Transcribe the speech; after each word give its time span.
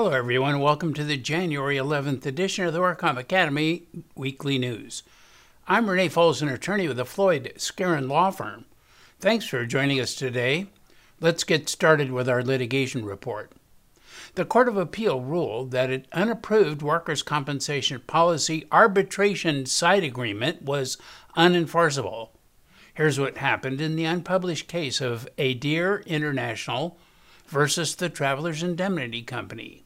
Hello, 0.00 0.12
everyone. 0.12 0.60
Welcome 0.60 0.94
to 0.94 1.04
the 1.04 1.18
January 1.18 1.76
11th 1.76 2.24
edition 2.24 2.64
of 2.64 2.72
the 2.72 2.78
WorkComp 2.78 3.18
Academy 3.18 3.82
Weekly 4.14 4.58
News. 4.58 5.02
I'm 5.68 5.90
Renee 5.90 6.08
Foles, 6.08 6.40
an 6.40 6.48
attorney 6.48 6.88
with 6.88 6.96
the 6.96 7.04
Floyd 7.04 7.52
Skeren 7.58 8.08
Law 8.08 8.30
Firm. 8.30 8.64
Thanks 9.18 9.44
for 9.44 9.66
joining 9.66 10.00
us 10.00 10.14
today. 10.14 10.68
Let's 11.20 11.44
get 11.44 11.68
started 11.68 12.12
with 12.12 12.30
our 12.30 12.42
litigation 12.42 13.04
report. 13.04 13.52
The 14.36 14.46
Court 14.46 14.68
of 14.68 14.78
Appeal 14.78 15.20
ruled 15.20 15.70
that 15.72 15.90
an 15.90 16.06
unapproved 16.12 16.80
workers' 16.80 17.22
compensation 17.22 18.00
policy 18.06 18.64
arbitration 18.72 19.66
side 19.66 20.02
agreement 20.02 20.62
was 20.62 20.96
unenforceable. 21.36 22.30
Here's 22.94 23.20
what 23.20 23.36
happened 23.36 23.82
in 23.82 23.96
the 23.96 24.06
unpublished 24.06 24.66
case 24.66 25.02
of 25.02 25.28
Adair 25.36 26.00
International 26.06 26.96
versus 27.48 27.96
the 27.96 28.08
Travelers 28.08 28.62
Indemnity 28.62 29.20
Company. 29.20 29.84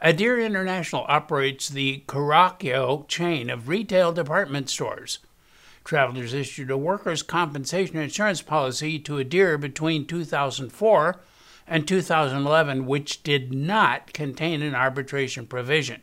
Adair 0.00 0.38
International 0.38 1.04
operates 1.08 1.68
the 1.68 2.04
Caraccio 2.06 3.06
chain 3.08 3.50
of 3.50 3.68
retail 3.68 4.12
department 4.12 4.70
stores. 4.70 5.18
Travelers 5.84 6.34
issued 6.34 6.70
a 6.70 6.76
workers' 6.76 7.22
compensation 7.22 7.96
insurance 7.96 8.42
policy 8.42 8.98
to 9.00 9.18
Adair 9.18 9.58
between 9.58 10.06
2004 10.06 11.20
and 11.66 11.88
2011, 11.88 12.86
which 12.86 13.22
did 13.22 13.52
not 13.52 14.12
contain 14.12 14.62
an 14.62 14.74
arbitration 14.74 15.46
provision. 15.46 16.02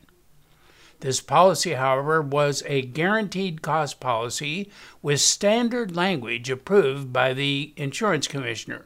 This 1.00 1.22
policy, 1.22 1.74
however, 1.74 2.22
was 2.22 2.64
a 2.66 2.82
guaranteed 2.82 3.62
cost 3.62 4.00
policy 4.00 4.72
with 5.02 5.22
standard 5.22 5.96
language 5.96 6.50
approved 6.50 7.14
by 7.14 7.34
the 7.34 7.74
insurance 7.78 8.28
commissioner. 8.28 8.86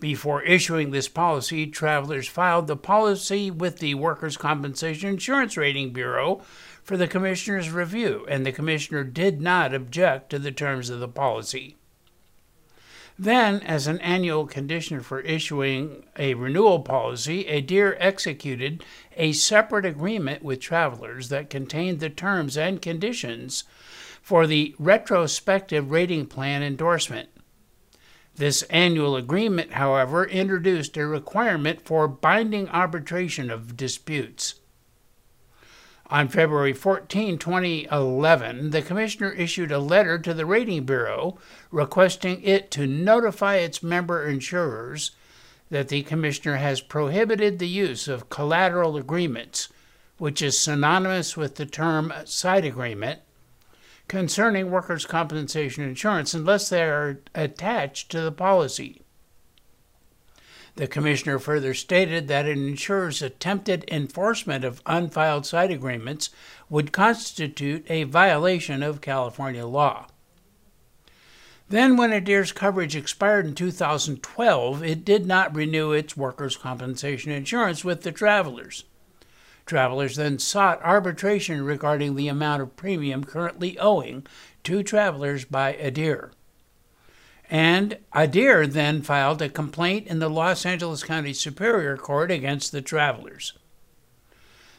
Before 0.00 0.42
issuing 0.42 0.92
this 0.92 1.08
policy, 1.08 1.66
travelers 1.66 2.28
filed 2.28 2.68
the 2.68 2.76
policy 2.76 3.50
with 3.50 3.78
the 3.78 3.94
Workers' 3.94 4.36
Compensation 4.36 5.08
Insurance 5.08 5.56
Rating 5.56 5.92
Bureau 5.92 6.40
for 6.84 6.96
the 6.96 7.08
Commissioner's 7.08 7.70
review, 7.70 8.24
and 8.28 8.46
the 8.46 8.52
Commissioner 8.52 9.02
did 9.02 9.40
not 9.40 9.74
object 9.74 10.30
to 10.30 10.38
the 10.38 10.52
terms 10.52 10.88
of 10.88 11.00
the 11.00 11.08
policy. 11.08 11.76
Then, 13.18 13.60
as 13.62 13.88
an 13.88 13.98
annual 13.98 14.46
condition 14.46 15.00
for 15.00 15.20
issuing 15.22 16.04
a 16.16 16.34
renewal 16.34 16.78
policy, 16.80 17.48
Adair 17.48 18.00
executed 18.00 18.84
a 19.16 19.32
separate 19.32 19.84
agreement 19.84 20.44
with 20.44 20.60
travelers 20.60 21.28
that 21.28 21.50
contained 21.50 21.98
the 21.98 22.10
terms 22.10 22.56
and 22.56 22.80
conditions 22.80 23.64
for 24.22 24.46
the 24.46 24.76
retrospective 24.78 25.90
rating 25.90 26.26
plan 26.26 26.62
endorsement. 26.62 27.30
This 28.38 28.62
annual 28.70 29.16
agreement, 29.16 29.72
however, 29.72 30.24
introduced 30.24 30.96
a 30.96 31.04
requirement 31.08 31.82
for 31.84 32.06
binding 32.06 32.68
arbitration 32.68 33.50
of 33.50 33.76
disputes. 33.76 34.54
On 36.06 36.28
February 36.28 36.72
14, 36.72 37.36
2011, 37.36 38.70
the 38.70 38.80
Commissioner 38.80 39.32
issued 39.32 39.72
a 39.72 39.80
letter 39.80 40.20
to 40.20 40.32
the 40.32 40.46
Rating 40.46 40.84
Bureau 40.84 41.36
requesting 41.72 42.40
it 42.44 42.70
to 42.70 42.86
notify 42.86 43.56
its 43.56 43.82
member 43.82 44.24
insurers 44.24 45.10
that 45.68 45.88
the 45.88 46.04
Commissioner 46.04 46.58
has 46.58 46.80
prohibited 46.80 47.58
the 47.58 47.68
use 47.68 48.06
of 48.06 48.30
collateral 48.30 48.96
agreements, 48.96 49.68
which 50.16 50.40
is 50.40 50.56
synonymous 50.56 51.36
with 51.36 51.56
the 51.56 51.66
term 51.66 52.12
side 52.24 52.64
agreement, 52.64 53.20
concerning 54.08 54.70
workers' 54.70 55.06
compensation 55.06 55.84
insurance 55.84 56.34
unless 56.34 56.68
they 56.68 56.82
are 56.82 57.20
attached 57.34 58.10
to 58.10 58.20
the 58.20 58.32
policy. 58.32 59.02
The 60.76 60.86
Commissioner 60.86 61.38
further 61.38 61.74
stated 61.74 62.28
that 62.28 62.46
an 62.46 62.68
insurer's 62.68 63.20
attempted 63.20 63.84
enforcement 63.88 64.64
of 64.64 64.80
unfiled 64.86 65.44
side 65.44 65.70
agreements 65.70 66.30
would 66.70 66.92
constitute 66.92 67.84
a 67.90 68.04
violation 68.04 68.82
of 68.82 69.00
California 69.00 69.66
law. 69.66 70.06
Then, 71.68 71.96
when 71.96 72.12
Adair's 72.12 72.52
coverage 72.52 72.96
expired 72.96 73.44
in 73.44 73.54
2012, 73.54 74.82
it 74.82 75.04
did 75.04 75.26
not 75.26 75.54
renew 75.54 75.92
its 75.92 76.16
workers' 76.16 76.56
compensation 76.56 77.30
insurance 77.30 77.84
with 77.84 78.02
the 78.02 78.12
travelers. 78.12 78.84
Travelers 79.68 80.16
then 80.16 80.38
sought 80.38 80.82
arbitration 80.82 81.62
regarding 81.62 82.16
the 82.16 82.28
amount 82.28 82.62
of 82.62 82.74
premium 82.74 83.22
currently 83.22 83.78
owing 83.78 84.26
to 84.64 84.82
travelers 84.82 85.44
by 85.44 85.74
Adair. 85.74 86.32
And 87.50 87.98
Adair 88.14 88.66
then 88.66 89.02
filed 89.02 89.42
a 89.42 89.50
complaint 89.50 90.06
in 90.06 90.20
the 90.20 90.30
Los 90.30 90.64
Angeles 90.64 91.04
County 91.04 91.34
Superior 91.34 91.98
Court 91.98 92.30
against 92.30 92.72
the 92.72 92.80
travelers. 92.80 93.52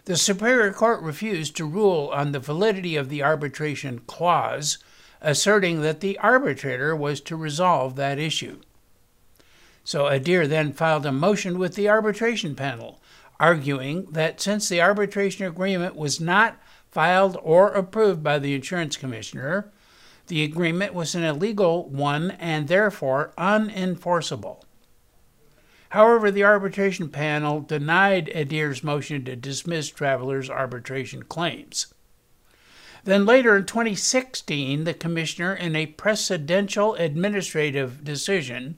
The 0.06 0.18
Superior 0.18 0.74
Court 0.74 1.04
refused 1.04 1.56
to 1.58 1.66
rule 1.66 2.10
on 2.12 2.32
the 2.32 2.40
validity 2.40 2.96
of 2.96 3.10
the 3.10 3.22
arbitration 3.22 4.00
clause, 4.08 4.80
asserting 5.22 5.82
that 5.84 6.00
the 6.00 6.18
arbitrator 6.18 6.96
was 6.96 7.22
to 7.22 7.36
resolve 7.36 7.96
that 7.98 8.18
issue. 8.18 8.60
So 9.84 10.08
Adair 10.08 10.48
then 10.48 10.74
filed 10.74 11.06
a 11.06 11.12
motion 11.12 11.60
with 11.60 11.76
the 11.76 11.90
arbitration 11.90 12.56
panel, 12.56 13.00
arguing 13.40 14.06
that 14.12 14.42
since 14.42 14.68
the 14.68 14.82
arbitration 14.82 15.46
agreement 15.46 15.96
was 15.96 16.20
not 16.20 16.60
filed 16.92 17.38
or 17.42 17.70
approved 17.70 18.24
by 18.24 18.40
the 18.40 18.54
insurance 18.54 18.98
commissioner, 18.98 19.72
the 20.28 20.44
agreement 20.44 20.94
was 20.94 21.16
an 21.16 21.24
illegal 21.24 21.90
one 21.90 22.32
and 22.32 22.68
therefore 22.68 23.34
unenforceable. 23.38 24.64
However, 25.90 26.30
the 26.30 26.44
arbitration 26.44 27.10
panel 27.10 27.62
denied 27.62 28.30
Adair's 28.36 28.84
motion 28.84 29.26
to 29.26 29.36
dismiss 29.36 29.90
travelers' 29.90 30.50
arbitration 30.50 31.24
claims. 31.24 31.94
Then 33.06 33.26
later 33.26 33.56
in 33.56 33.66
2016, 33.66 34.84
the 34.84 34.94
commissioner, 34.94 35.56
in 35.56 35.76
a 35.76 35.88
precedential 35.88 37.00
administrative 37.00 38.04
decision 38.04 38.78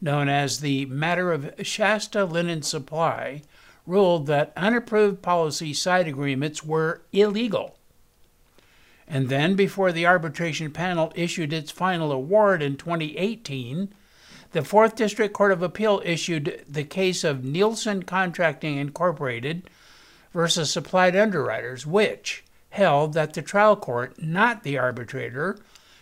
known 0.00 0.28
as 0.28 0.60
the 0.60 0.84
Matter 0.86 1.32
of 1.32 1.52
Shasta 1.62 2.24
Linen 2.24 2.62
Supply, 2.62 3.42
ruled 3.86 4.26
that 4.26 4.52
unapproved 4.56 5.22
policy 5.22 5.72
side 5.72 6.08
agreements 6.08 6.64
were 6.64 7.02
illegal. 7.12 7.76
And 9.06 9.28
then, 9.28 9.54
before 9.54 9.92
the 9.92 10.06
arbitration 10.06 10.70
panel 10.70 11.12
issued 11.14 11.52
its 11.52 11.70
final 11.70 12.10
award 12.10 12.62
in 12.62 12.76
2018, 12.76 13.92
the 14.52 14.60
4th 14.60 14.94
District 14.94 15.34
Court 15.34 15.52
of 15.52 15.62
Appeal 15.62 16.00
issued 16.04 16.64
the 16.68 16.84
case 16.84 17.24
of 17.24 17.44
Nielsen 17.44 18.04
Contracting 18.04 18.78
Incorporated 18.78 19.68
versus 20.32 20.76
Applied 20.76 21.14
Underwriters, 21.14 21.86
which 21.86 22.44
held 22.70 23.12
that 23.12 23.34
the 23.34 23.42
trial 23.42 23.76
court, 23.76 24.20
not 24.22 24.62
the 24.62 24.78
arbitrator, 24.78 25.58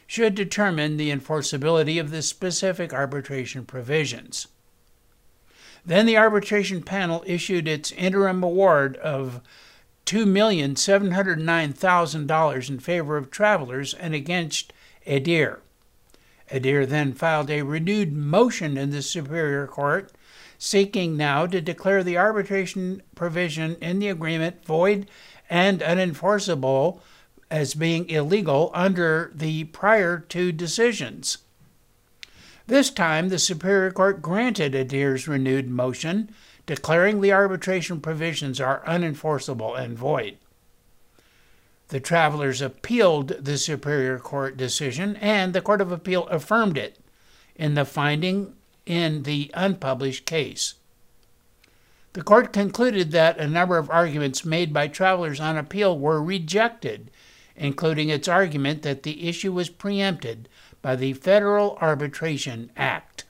should 0.06 0.34
determine 0.34 0.97
the 0.97 1.10
enforceability 1.10 1.99
of 1.99 2.10
the 2.10 2.22
specific 2.22 2.93
arbitration 2.93 3.64
provisions. 3.64 4.47
Then 5.84 6.06
the 6.06 6.16
arbitration 6.16 6.81
panel 6.82 7.25
issued 7.26 7.66
its 7.66 7.91
interim 7.93 8.43
award 8.43 8.97
of 8.98 9.41
$2,709,000 10.06 12.70
in 12.70 12.78
favor 12.78 13.16
of 13.16 13.31
travelers 13.31 13.94
and 13.94 14.15
against 14.15 14.72
Adair. 15.06 15.60
Adair 16.50 16.84
then 16.87 17.12
filed 17.12 17.50
a 17.50 17.62
renewed 17.62 18.12
motion 18.12 18.76
in 18.76 18.91
the 18.91 19.03
Superior 19.03 19.66
Court 19.66 20.12
seeking 20.59 21.16
now 21.16 21.47
to 21.47 21.60
declare 21.60 22.04
the 22.04 22.19
arbitration 22.19 23.03
provision 23.16 23.75
in 23.81 23.99
the 23.99 24.09
agreement 24.09 24.64
void 24.64 25.09
and 25.50 25.81
unenforceable 25.81 27.00
as 27.50 27.75
being 27.75 28.08
illegal 28.08 28.70
under 28.73 29.32
the 29.35 29.64
prior 29.64 30.20
two 30.20 30.52
decisions. 30.52 31.38
This 32.73 32.89
time, 32.89 33.29
the 33.29 33.39
Superior 33.39 33.91
Court 33.91 34.23
granted 34.23 34.75
Adair's 34.75 35.29
renewed 35.29 35.69
motion, 35.69 36.31
declaring 36.65 37.21
the 37.21 37.31
arbitration 37.31 38.01
provisions 38.01 38.63
are 38.63 38.83
unenforceable 38.87 39.79
and 39.79 39.95
void. 39.95 40.39
The 41.89 42.01
travelers 42.01 42.63
appealed 42.63 43.29
the 43.29 43.59
Superior 43.59 44.19
Court 44.19 44.57
decision, 44.57 45.17
and 45.17 45.53
the 45.53 45.61
Court 45.61 45.83
of 45.83 45.93
Appeal 45.93 46.27
affirmed 46.29 46.79
it 46.79 46.99
in 47.57 47.75
the 47.75 47.85
finding 47.85 48.55
in 48.87 49.25
the 49.25 49.51
unpublished 49.53 50.25
case. 50.25 50.77
The 52.15 52.23
court 52.23 52.55
concluded 52.55 53.11
that 53.11 53.39
a 53.39 53.47
number 53.47 53.77
of 53.77 53.91
arguments 53.91 54.47
made 54.47 54.73
by 54.73 54.89
travelers 54.89 55.41
on 55.41 55.59
appeal 55.59 55.99
were 55.99 56.23
rejected, 56.23 57.11
including 57.56 58.08
its 58.08 58.28
argument 58.28 58.82
that 58.82 59.02
the 59.02 59.28
issue 59.28 59.52
was 59.52 59.69
preempted 59.69 60.49
by 60.81 60.96
the 60.96 61.12
Federal 61.12 61.76
Arbitration 61.81 62.70
Act. 62.76 63.25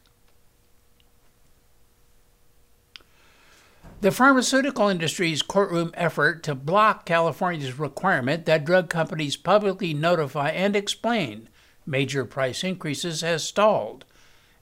The 4.00 4.10
pharmaceutical 4.10 4.88
industry's 4.88 5.42
courtroom 5.42 5.92
effort 5.94 6.42
to 6.42 6.56
block 6.56 7.06
California's 7.06 7.78
requirement 7.78 8.46
that 8.46 8.64
drug 8.64 8.88
companies 8.90 9.36
publicly 9.36 9.94
notify 9.94 10.48
and 10.50 10.74
explain 10.74 11.48
major 11.86 12.24
price 12.24 12.64
increases 12.64 13.20
has 13.20 13.44
stalled, 13.44 14.04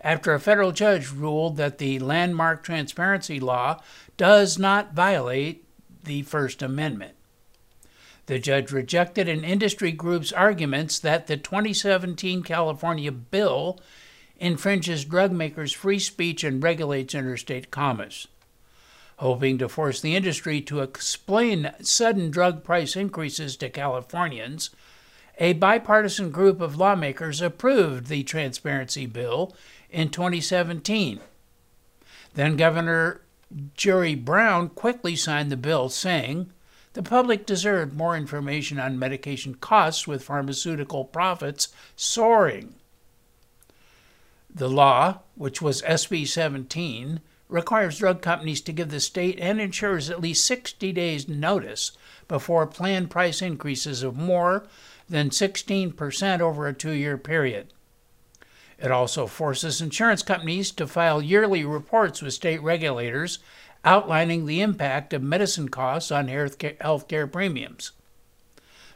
after 0.02 0.34
a 0.34 0.40
federal 0.40 0.72
judge 0.72 1.10
ruled 1.10 1.56
that 1.56 1.78
the 1.78 1.98
landmark 1.98 2.62
transparency 2.62 3.40
law 3.40 3.80
does 4.16 4.58
not 4.58 4.92
violate 4.92 5.64
the 6.04 6.22
First 6.22 6.60
Amendment. 6.60 7.14
The 8.31 8.38
judge 8.38 8.71
rejected 8.71 9.29
an 9.29 9.43
industry 9.43 9.91
group's 9.91 10.31
arguments 10.31 11.00
that 11.00 11.27
the 11.27 11.37
2017 11.37 12.44
California 12.44 13.11
bill 13.11 13.81
infringes 14.38 15.05
drug 15.05 15.32
makers' 15.32 15.73
free 15.73 15.99
speech 15.99 16.44
and 16.44 16.62
regulates 16.62 17.12
interstate 17.12 17.73
commerce. 17.73 18.29
Hoping 19.17 19.59
to 19.59 19.69
force 19.69 20.00
the 20.00 20.15
industry 20.15 20.61
to 20.61 20.79
explain 20.79 21.73
sudden 21.82 22.31
drug 22.31 22.62
price 22.62 22.94
increases 22.94 23.56
to 23.56 23.69
Californians, 23.69 24.71
a 25.41 25.55
bipartisan 25.55 26.31
group 26.31 26.61
of 26.61 26.77
lawmakers 26.77 27.43
approved 27.43 28.06
the 28.06 28.23
transparency 28.23 29.06
bill 29.06 29.56
in 29.91 30.09
2017. 30.09 31.19
Then 32.35 32.56
Governor 32.56 33.23
Jerry 33.75 34.15
Brown 34.15 34.69
quickly 34.69 35.17
signed 35.17 35.50
the 35.50 35.56
bill, 35.56 35.88
saying 35.88 36.53
the 36.92 37.02
public 37.02 37.46
deserved 37.46 37.92
more 37.92 38.16
information 38.16 38.78
on 38.78 38.98
medication 38.98 39.54
costs 39.54 40.06
with 40.06 40.25
pharmaceutical 40.25 41.04
profits 41.04 41.69
soaring. 41.94 42.75
The 44.52 44.69
law, 44.69 45.20
which 45.37 45.62
was 45.62 45.82
SB 45.82 46.26
17, 46.26 47.20
requires 47.48 47.98
drug 47.98 48.22
companies 48.22 48.60
to 48.62 48.72
give 48.72 48.90
the 48.90 49.00
state 49.00 49.38
and 49.40 49.60
insurers 49.60 50.10
at 50.10 50.20
least 50.20 50.44
60 50.44 50.92
days' 50.92 51.28
notice 51.28 51.92
before 52.28 52.66
planned 52.66 53.10
price 53.10 53.43
increases 53.43 54.02
of 54.02 54.16
more 54.16 54.66
than 55.08 55.31
16% 55.31 56.40
over 56.40 56.66
a 56.66 56.75
two 56.75 56.93
year 56.93 57.19
period. 57.19 57.72
It 58.78 58.90
also 58.90 59.26
forces 59.26 59.81
insurance 59.81 60.22
companies 60.22 60.70
to 60.72 60.86
file 60.86 61.20
yearly 61.20 61.64
reports 61.64 62.22
with 62.22 62.32
state 62.32 62.62
regulators 62.62 63.38
outlining 63.85 64.47
the 64.47 64.61
impact 64.61 65.12
of 65.12 65.23
medicine 65.23 65.69
costs 65.69 66.11
on 66.11 66.29
health 66.29 67.09
care 67.09 67.27
premiums. 67.27 67.93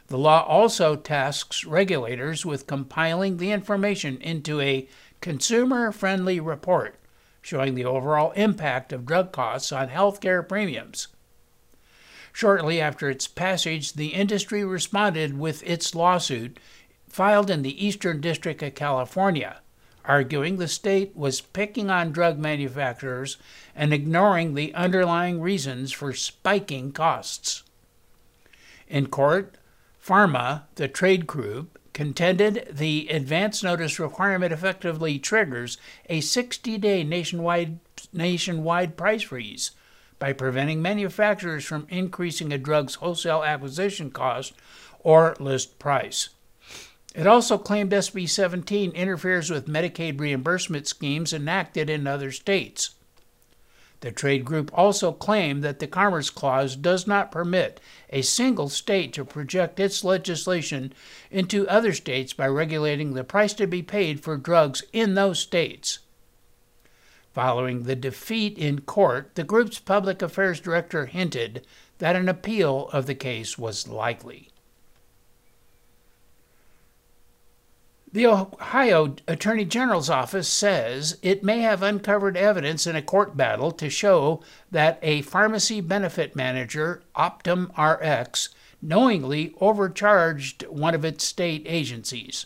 The 0.07 0.17
law 0.17 0.43
also 0.43 0.95
tasks 0.95 1.65
regulators 1.65 2.45
with 2.45 2.67
compiling 2.67 3.37
the 3.37 3.51
information 3.51 4.17
into 4.17 4.61
a 4.61 4.87
consumer 5.21 5.91
friendly 5.91 6.39
report 6.39 6.99
showing 7.41 7.75
the 7.75 7.85
overall 7.85 8.31
impact 8.31 8.91
of 8.91 9.05
drug 9.05 9.31
costs 9.31 9.71
on 9.71 9.87
health 9.89 10.19
care 10.19 10.41
premiums. 10.41 11.07
Shortly 12.33 12.81
after 12.81 13.09
its 13.09 13.27
passage, 13.27 13.93
the 13.93 14.07
industry 14.09 14.65
responded 14.65 15.37
with 15.37 15.63
its 15.63 15.95
lawsuit 15.95 16.59
filed 17.07 17.49
in 17.49 17.61
the 17.61 17.85
Eastern 17.85 18.19
District 18.19 18.61
of 18.61 18.75
California 18.75 19.61
arguing 20.07 20.57
the 20.57 20.67
state 20.67 21.15
was 21.15 21.41
picking 21.41 21.89
on 21.89 22.11
drug 22.11 22.37
manufacturers 22.37 23.37
and 23.75 23.93
ignoring 23.93 24.53
the 24.53 24.73
underlying 24.73 25.41
reasons 25.41 25.91
for 25.91 26.13
spiking 26.13 26.91
costs. 26.91 27.63
In 28.87 29.07
court, 29.07 29.55
PhRMA, 30.03 30.63
the 30.75 30.87
trade 30.87 31.25
group, 31.25 31.79
contended 31.93 32.67
the 32.69 33.07
advance 33.09 33.63
notice 33.63 33.99
requirement 33.99 34.51
effectively 34.51 35.17
triggers 35.17 35.77
a 36.09 36.19
60 36.21 36.77
day 36.77 37.03
nationwide, 37.03 37.79
nationwide 38.11 38.97
price 38.97 39.23
freeze 39.23 39.71
by 40.19 40.33
preventing 40.33 40.81
manufacturers 40.81 41.63
from 41.65 41.87
increasing 41.89 42.51
a 42.51 42.57
drug's 42.57 42.95
wholesale 42.95 43.43
acquisition 43.43 44.11
cost 44.11 44.53
or 44.99 45.35
list 45.39 45.79
price. 45.79 46.29
It 47.15 47.27
also 47.27 47.57
claimed 47.57 47.93
SB 47.93 48.27
17 48.27 48.91
interferes 48.91 49.49
with 49.49 49.69
Medicaid 49.69 50.19
reimbursement 50.19 50.85
schemes 50.85 51.31
enacted 51.31 51.89
in 51.89 52.07
other 52.07 52.29
states. 52.29 52.89
The 54.01 54.11
trade 54.11 54.43
group 54.43 54.69
also 54.73 55.13
claimed 55.13 55.63
that 55.63 55.79
the 55.79 55.87
Commerce 55.87 56.29
Clause 56.29 56.75
does 56.75 57.07
not 57.07 57.31
permit 57.31 57.79
a 58.09 58.21
single 58.21 58.67
state 58.67 59.13
to 59.13 59.23
project 59.23 59.79
its 59.79 60.03
legislation 60.03 60.91
into 61.31 61.65
other 61.69 61.93
states 61.93 62.33
by 62.33 62.47
regulating 62.47 63.13
the 63.13 63.23
price 63.23 63.53
to 63.53 63.65
be 63.65 63.81
paid 63.81 64.19
for 64.19 64.35
drugs 64.35 64.83
in 64.91 65.15
those 65.15 65.39
states. 65.39 65.99
Following 67.33 67.83
the 67.83 67.95
defeat 67.95 68.57
in 68.57 68.81
court, 68.81 69.35
the 69.35 69.45
group's 69.45 69.79
public 69.79 70.21
affairs 70.21 70.59
director 70.59 71.05
hinted 71.05 71.65
that 71.99 72.17
an 72.17 72.27
appeal 72.27 72.89
of 72.91 73.05
the 73.05 73.15
case 73.15 73.57
was 73.57 73.87
likely. 73.87 74.49
The 78.15 78.27
Ohio 78.27 79.13
Attorney 79.27 79.65
General's 79.65 80.09
office 80.09 80.47
says 80.47 81.17
it 81.21 81.43
may 81.43 81.59
have 81.59 81.83
uncovered 81.83 82.37
evidence 82.37 82.87
in 82.87 82.95
a 82.95 83.01
court 83.01 83.35
battle 83.35 83.73
to 83.73 83.89
show 83.89 84.41
that 84.71 84.99
a 85.01 85.21
pharmacy 85.23 85.81
benefit 85.81 86.33
manager, 86.33 87.03
Optum 87.13 87.71
RX, 87.77 88.55
knowingly 88.81 89.53
overcharged 89.59 90.65
one 90.69 90.95
of 90.95 91.03
its 91.03 91.25
state 91.25 91.63
agencies. 91.65 92.45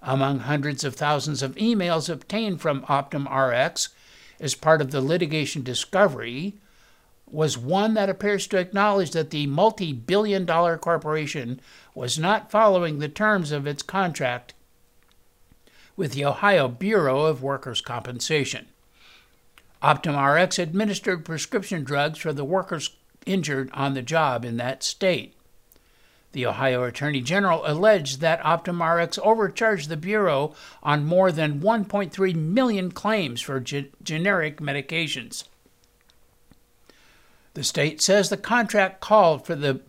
Among 0.00 0.38
hundreds 0.38 0.84
of 0.84 0.94
thousands 0.94 1.42
of 1.42 1.56
emails 1.56 2.08
obtained 2.08 2.60
from 2.60 2.82
Optum 2.82 3.26
RX 3.26 3.88
as 4.38 4.54
part 4.54 4.80
of 4.80 4.92
the 4.92 5.00
litigation 5.00 5.64
discovery, 5.64 6.54
was 7.34 7.58
one 7.58 7.94
that 7.94 8.08
appears 8.08 8.46
to 8.46 8.58
acknowledge 8.58 9.10
that 9.10 9.30
the 9.30 9.46
multi 9.48 9.92
billion 9.92 10.44
dollar 10.44 10.78
corporation 10.78 11.60
was 11.92 12.16
not 12.16 12.50
following 12.50 12.98
the 12.98 13.08
terms 13.08 13.50
of 13.50 13.66
its 13.66 13.82
contract 13.82 14.54
with 15.96 16.12
the 16.12 16.24
Ohio 16.24 16.68
Bureau 16.68 17.22
of 17.22 17.42
Workers' 17.42 17.80
Compensation. 17.80 18.66
OptumRx 19.82 20.58
administered 20.60 21.24
prescription 21.24 21.82
drugs 21.82 22.20
for 22.20 22.32
the 22.32 22.44
workers 22.44 22.90
injured 23.26 23.68
on 23.74 23.94
the 23.94 24.02
job 24.02 24.44
in 24.44 24.56
that 24.56 24.82
state. 24.82 25.34
The 26.32 26.46
Ohio 26.46 26.84
Attorney 26.84 27.20
General 27.20 27.62
alleged 27.64 28.20
that 28.20 28.42
OptumRx 28.42 29.18
overcharged 29.18 29.88
the 29.88 29.96
Bureau 29.96 30.54
on 30.82 31.04
more 31.04 31.30
than 31.30 31.60
1.3 31.60 32.34
million 32.34 32.92
claims 32.92 33.40
for 33.40 33.60
ge- 33.60 33.90
generic 34.02 34.58
medications. 34.60 35.44
The 37.54 37.64
state 37.64 38.02
says 38.02 38.28
the 38.28 38.36
contract 38.36 39.00
called 39.00 39.46
for 39.46 39.54
the 39.54 39.80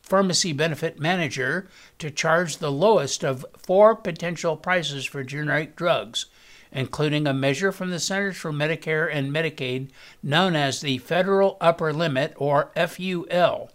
pharmacy 0.00 0.52
benefit 0.52 0.98
manager 0.98 1.68
to 1.98 2.10
charge 2.10 2.56
the 2.56 2.72
lowest 2.72 3.24
of 3.24 3.44
four 3.58 3.94
potential 3.94 4.56
prices 4.56 5.04
for 5.04 5.22
generic 5.22 5.76
drugs, 5.76 6.26
including 6.72 7.26
a 7.26 7.34
measure 7.34 7.72
from 7.72 7.90
the 7.90 8.00
Centers 8.00 8.36
for 8.36 8.52
Medicare 8.52 9.08
and 9.12 9.32
Medicaid 9.32 9.90
known 10.22 10.56
as 10.56 10.80
the 10.80 10.98
Federal 10.98 11.56
Upper 11.60 11.92
Limit, 11.92 12.32
or 12.36 12.70
FUL. 12.74 13.70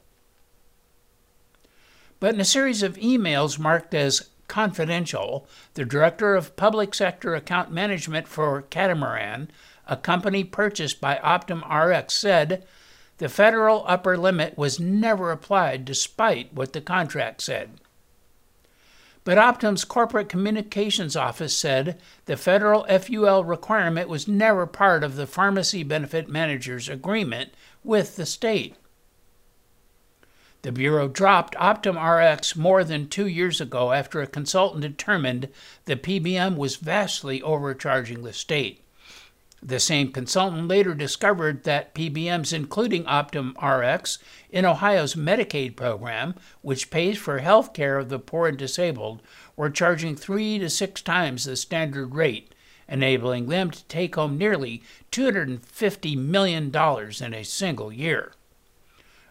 But 2.19 2.36
in 2.36 2.39
a 2.39 2.45
series 2.45 2.81
of 2.81 2.95
emails 2.95 3.60
marked 3.60 3.93
as 3.93 4.29
confidential, 4.48 5.45
the 5.74 5.83
director 5.83 6.36
of 6.36 6.55
public 6.55 6.95
sector 6.95 7.36
account 7.36 7.69
management 7.69 8.29
for 8.29 8.62
Catamaran, 8.62 9.51
a 9.88 9.98
company 9.98 10.45
purchased 10.45 11.01
by 11.01 11.17
Optum 11.17 11.63
RX, 11.69 12.13
said 12.13 12.65
the 13.17 13.29
federal 13.29 13.84
upper 13.88 14.17
limit 14.17 14.58
was 14.58 14.79
never 14.79 15.32
applied 15.32 15.86
despite 15.86 16.53
what 16.53 16.74
the 16.74 16.82
contract 16.82 17.41
said. 17.41 17.79
But 19.24 19.38
Optum's 19.38 19.86
corporate 19.86 20.27
communications 20.27 21.15
office 21.15 21.55
said 21.55 22.00
the 22.25 22.36
federal 22.36 22.84
FUL 22.86 23.43
requirement 23.43 24.10
was 24.10 24.27
never 24.27 24.65
part 24.65 25.03
of 25.03 25.15
the 25.15 25.27
pharmacy 25.27 25.84
benefit 25.84 26.27
manager's 26.27 26.89
agreement 26.89 27.53
with 27.84 28.17
the 28.17 28.25
state. 28.25 28.75
The 30.63 30.72
Bureau 30.72 31.08
dropped 31.08 31.55
Optum 31.55 31.98
RX 31.98 32.55
more 32.55 32.84
than 32.84 33.08
two 33.08 33.27
years 33.27 33.62
ago 33.62 33.91
after 33.91 34.22
a 34.22 34.27
consultant 34.27 34.82
determined 34.82 35.50
the 35.86 35.96
PBM 35.96 36.58
was 36.58 36.77
vastly 36.77 37.41
overcharging 37.41 38.24
the 38.24 38.34
state. 38.34 38.83
The 39.65 39.79
same 39.79 40.12
consultant 40.12 40.67
later 40.67 40.93
discovered 40.93 41.63
that 41.63 41.96
PBMs, 41.96 42.51
including 42.51 43.05
Optum 43.05 43.53
Rx, 43.62 44.20
in 44.50 44.65
Ohio's 44.65 45.15
Medicaid 45.15 45.77
program, 45.77 46.36
which 46.62 46.91
pays 46.91 47.17
for 47.17 47.39
health 47.39 47.74
care 47.74 47.98
of 47.98 48.10
the 48.10 48.20
poor 48.20 48.50
and 48.50 48.58
disabled, 48.58 49.22
were 49.55 49.70
charging 49.70 50.17
three 50.17 50.60
to 50.60 50.70
six 50.70 51.01
times 51.01 51.46
the 51.46 51.55
standard 51.55 52.13
rate, 52.13 52.53
enabling 52.89 53.48
them 53.48 53.72
to 53.72 53.86
take 53.86 54.15
home 54.15 54.38
nearly 54.38 54.84
$250 55.13 56.17
million 56.17 56.65
in 57.22 57.34
a 57.34 57.43
single 57.43 57.93
year. 57.93 58.34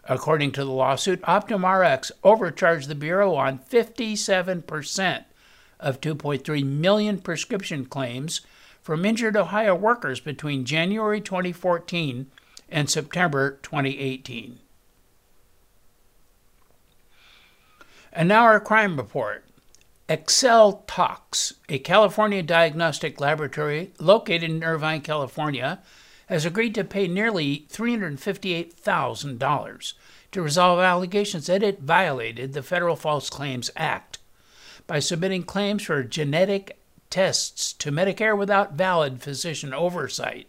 According 0.05 0.51
to 0.53 0.65
the 0.65 0.71
lawsuit, 0.71 1.21
Optum 1.21 1.63
Rx 1.63 2.11
overcharged 2.23 2.89
the 2.89 2.95
Bureau 2.95 3.35
on 3.35 3.59
57% 3.59 5.25
of 5.79 6.01
2.3 6.01 6.65
million 6.65 7.19
prescription 7.19 7.85
claims 7.85 8.41
from 8.83 9.05
injured 9.05 9.35
Ohio 9.35 9.73
workers 9.73 10.19
between 10.19 10.65
January 10.65 11.19
2014 11.21 12.27
and 12.69 12.87
September 12.89 13.57
2018. 13.63 14.59
And 18.11 18.29
now 18.29 18.43
our 18.43 18.59
crime 18.59 18.97
report. 18.97 19.45
Excel 20.09 20.83
Tox, 20.85 21.53
a 21.69 21.79
California 21.79 22.43
diagnostic 22.43 23.21
laboratory 23.21 23.93
located 23.99 24.43
in 24.43 24.63
Irvine, 24.63 25.01
California, 25.01 25.79
has 26.27 26.45
agreed 26.45 26.75
to 26.75 26.83
pay 26.83 27.07
nearly 27.07 27.65
$358,000 27.71 29.93
to 30.31 30.41
resolve 30.41 30.79
allegations 30.79 31.47
that 31.47 31.63
it 31.63 31.79
violated 31.79 32.51
the 32.51 32.61
Federal 32.61 32.97
False 32.97 33.29
Claims 33.29 33.71
Act 33.77 34.19
by 34.87 34.99
submitting 34.99 35.43
claims 35.43 35.83
for 35.83 36.03
genetic 36.03 36.77
tests 37.13 37.73
to 37.73 37.91
Medicare 37.91 38.35
without 38.35 38.73
valid 38.73 39.21
physician 39.21 39.71
oversight. 39.71 40.47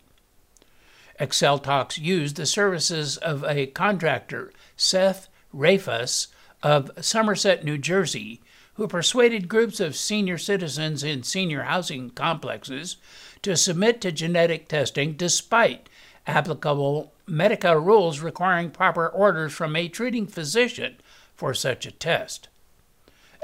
Excel 1.20 1.58
Tox 1.58 1.98
used 1.98 2.36
the 2.36 2.46
services 2.46 3.18
of 3.18 3.44
a 3.44 3.66
contractor, 3.66 4.50
Seth 4.74 5.28
Rafus 5.54 6.28
of 6.62 6.90
Somerset, 7.04 7.66
New 7.66 7.76
Jersey, 7.76 8.40
who 8.76 8.88
persuaded 8.88 9.46
groups 9.46 9.78
of 9.78 9.94
senior 9.94 10.38
citizens 10.38 11.04
in 11.04 11.22
senior 11.22 11.64
housing 11.64 12.08
complexes 12.08 12.96
to 13.42 13.58
submit 13.58 14.00
to 14.00 14.10
genetic 14.10 14.66
testing 14.66 15.12
despite 15.12 15.90
applicable 16.26 17.12
Medicare 17.28 17.84
rules 17.84 18.20
requiring 18.20 18.70
proper 18.70 19.06
orders 19.06 19.52
from 19.52 19.76
a 19.76 19.86
treating 19.86 20.26
physician 20.26 20.96
for 21.34 21.52
such 21.52 21.84
a 21.84 21.90
test. 21.90 22.48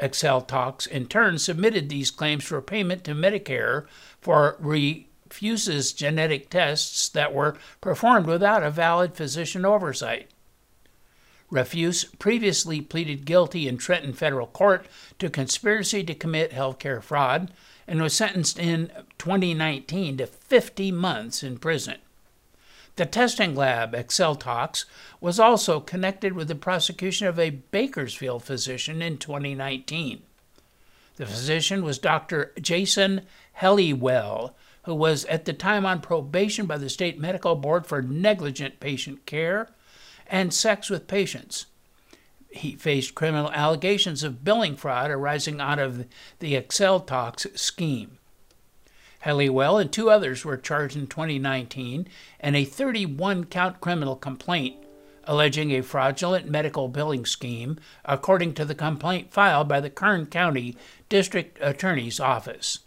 Excel 0.00 0.40
Tox 0.40 0.86
in 0.86 1.06
turn 1.06 1.38
submitted 1.38 1.88
these 1.88 2.10
claims 2.10 2.44
for 2.44 2.60
payment 2.62 3.04
to 3.04 3.14
Medicare 3.14 3.86
for 4.20 4.56
Rafus's 4.60 5.92
genetic 5.92 6.50
tests 6.50 7.08
that 7.10 7.34
were 7.34 7.56
performed 7.80 8.26
without 8.26 8.62
a 8.62 8.70
valid 8.70 9.14
physician 9.14 9.64
oversight. 9.64 10.30
Rafus 11.50 12.06
previously 12.18 12.80
pleaded 12.80 13.24
guilty 13.24 13.66
in 13.66 13.76
Trenton 13.76 14.12
federal 14.12 14.46
court 14.46 14.86
to 15.18 15.28
conspiracy 15.28 16.04
to 16.04 16.14
commit 16.14 16.52
healthcare 16.52 17.02
fraud 17.02 17.52
and 17.88 18.00
was 18.00 18.14
sentenced 18.14 18.58
in 18.58 18.90
2019 19.18 20.18
to 20.18 20.26
50 20.26 20.92
months 20.92 21.42
in 21.42 21.58
prison. 21.58 21.98
The 23.00 23.06
testing 23.06 23.54
lab, 23.54 23.94
ExcelTox, 23.94 24.84
was 25.22 25.40
also 25.40 25.80
connected 25.80 26.34
with 26.34 26.48
the 26.48 26.54
prosecution 26.54 27.26
of 27.28 27.38
a 27.38 27.48
Bakersfield 27.48 28.44
physician 28.44 29.00
in 29.00 29.16
2019. 29.16 30.20
The 31.16 31.24
physician 31.24 31.82
was 31.82 31.98
Dr. 31.98 32.52
Jason 32.60 33.22
Helliwell, 33.58 34.52
who 34.82 34.94
was 34.94 35.24
at 35.24 35.46
the 35.46 35.54
time 35.54 35.86
on 35.86 36.02
probation 36.02 36.66
by 36.66 36.76
the 36.76 36.90
State 36.90 37.18
Medical 37.18 37.54
Board 37.56 37.86
for 37.86 38.02
negligent 38.02 38.80
patient 38.80 39.24
care 39.24 39.70
and 40.26 40.52
sex 40.52 40.90
with 40.90 41.08
patients. 41.08 41.64
He 42.50 42.76
faced 42.76 43.14
criminal 43.14 43.50
allegations 43.52 44.22
of 44.22 44.44
billing 44.44 44.76
fraud 44.76 45.10
arising 45.10 45.58
out 45.58 45.78
of 45.78 46.04
the 46.40 46.54
Excel 46.54 47.00
Tox 47.00 47.46
scheme. 47.54 48.18
Helliwell 49.24 49.80
and 49.80 49.92
two 49.92 50.10
others 50.10 50.44
were 50.44 50.56
charged 50.56 50.96
in 50.96 51.06
2019 51.06 52.08
in 52.40 52.54
a 52.54 52.64
31 52.64 53.44
count 53.44 53.80
criminal 53.80 54.16
complaint 54.16 54.76
alleging 55.24 55.70
a 55.70 55.82
fraudulent 55.82 56.48
medical 56.48 56.88
billing 56.88 57.24
scheme, 57.24 57.78
according 58.04 58.52
to 58.54 58.64
the 58.64 58.74
complaint 58.74 59.32
filed 59.32 59.68
by 59.68 59.80
the 59.80 59.90
Kern 59.90 60.26
County 60.26 60.76
District 61.08 61.56
Attorney's 61.60 62.18
Office. 62.18 62.80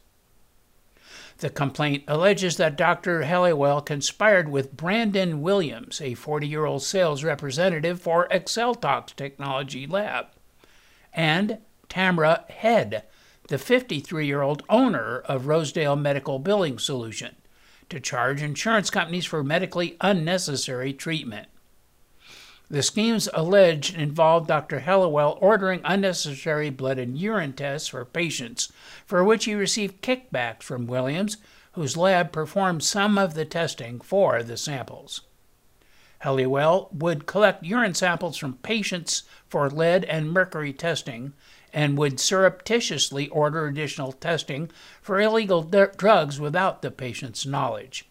The 1.38 1.50
complaint 1.50 2.04
alleges 2.08 2.58
that 2.58 2.78
Dr. 2.78 3.24
Helliwell 3.24 3.86
conspired 3.86 4.50
with 4.50 4.76
Brandon 4.76 5.42
Williams, 5.42 6.00
a 6.02 6.14
40 6.14 6.48
year 6.48 6.66
old 6.66 6.84
sales 6.84 7.24
representative 7.24 8.02
for 8.02 8.28
ExcelTox 8.28 9.16
Technology 9.16 9.88
Lab, 9.88 10.28
and 11.14 11.60
Tamra 11.90 12.50
Head, 12.50 13.04
the 13.48 13.58
53 13.58 14.26
year 14.26 14.42
old 14.42 14.64
owner 14.70 15.20
of 15.26 15.48
Rosedale 15.48 15.96
Medical 15.96 16.40
Billing 16.40 16.80
Solution, 16.80 17.36
to 17.90 18.00
charge 18.00 18.42
insurance 18.42 18.90
companies 18.90 19.26
for 19.26 19.44
medically 19.44 19.98
unnecessary 20.02 20.94
treatment. 20.94 21.48
The 22.70 22.82
schemes 22.82 23.30
alleged 23.34 23.96
involved 23.96 24.48
Dr. 24.48 24.80
Helliwell 24.80 25.38
ordering 25.42 25.82
unnecessary 25.84 26.70
blood 26.70 26.98
and 26.98 27.18
urine 27.18 27.54
tests 27.54 27.90
for 27.90 28.04
patients, 28.06 28.72
for 29.06 29.24
which 29.24 29.46
he 29.46 29.54
received 29.54 30.02
kickbacks 30.02 30.64
from 30.64 30.88
Williams, 30.88 31.38
whose 31.74 31.98
lab 31.98 32.32
performed 32.32 32.84
some 32.84 33.18
of 33.18 33.34
the 33.34 33.46
testing 33.46 34.00
for 34.00 34.42
the 34.42 34.58
samples. 34.58 35.22
Helliwell 36.24 36.92
would 36.94 37.26
collect 37.26 37.64
urine 37.64 37.94
samples 37.94 38.38
from 38.38 38.54
patients 38.54 39.24
for 39.50 39.70
lead 39.70 40.06
and 40.06 40.32
mercury 40.32 40.72
testing 40.72 41.34
and 41.74 41.98
would 41.98 42.20
surreptitiously 42.20 43.28
order 43.30 43.66
additional 43.66 44.12
testing 44.12 44.70
for 45.02 45.20
illegal 45.20 45.64
d- 45.64 45.86
drugs 45.98 46.40
without 46.40 46.82
the 46.82 46.92
patient's 46.92 47.46
knowledge. 47.46 48.06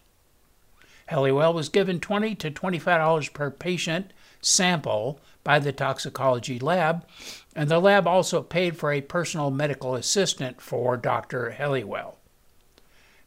Helliwell 1.09 1.53
was 1.53 1.69
given 1.69 1.99
20 1.99 2.35
to 2.35 2.51
$25 2.51 3.33
per 3.33 3.49
patient 3.49 4.13
sample 4.41 5.19
by 5.43 5.59
the 5.59 5.71
toxicology 5.71 6.59
lab, 6.59 7.05
and 7.55 7.69
the 7.69 7.79
lab 7.79 8.07
also 8.07 8.41
paid 8.41 8.77
for 8.77 8.91
a 8.91 9.01
personal 9.01 9.51
medical 9.51 9.95
assistant 9.95 10.61
for 10.61 10.97
Dr. 10.97 11.55
Helliwell. 11.57 12.15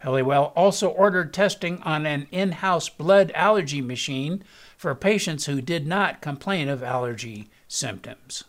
Helliwell 0.03 0.53
also 0.55 0.89
ordered 0.89 1.33
testing 1.33 1.83
on 1.83 2.07
an 2.07 2.27
in 2.31 2.53
house 2.53 2.89
blood 2.89 3.33
allergy 3.35 3.81
machine 3.81 4.45
for 4.77 4.95
patients 4.95 5.47
who 5.47 5.61
did 5.61 5.87
not 5.87 6.21
complain 6.21 6.69
of 6.69 6.83
allergy 6.83 7.49
symptoms. 7.67 8.45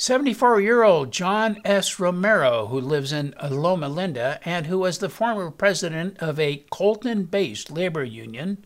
74 0.00 0.60
year 0.60 0.84
old 0.84 1.10
John 1.10 1.60
S. 1.64 1.98
Romero, 1.98 2.68
who 2.68 2.80
lives 2.80 3.12
in 3.12 3.34
Loma 3.50 3.88
Linda 3.88 4.38
and 4.44 4.66
who 4.66 4.78
was 4.78 4.98
the 4.98 5.08
former 5.08 5.50
president 5.50 6.16
of 6.18 6.38
a 6.38 6.64
Colton 6.70 7.24
based 7.24 7.68
labor 7.68 8.04
union, 8.04 8.64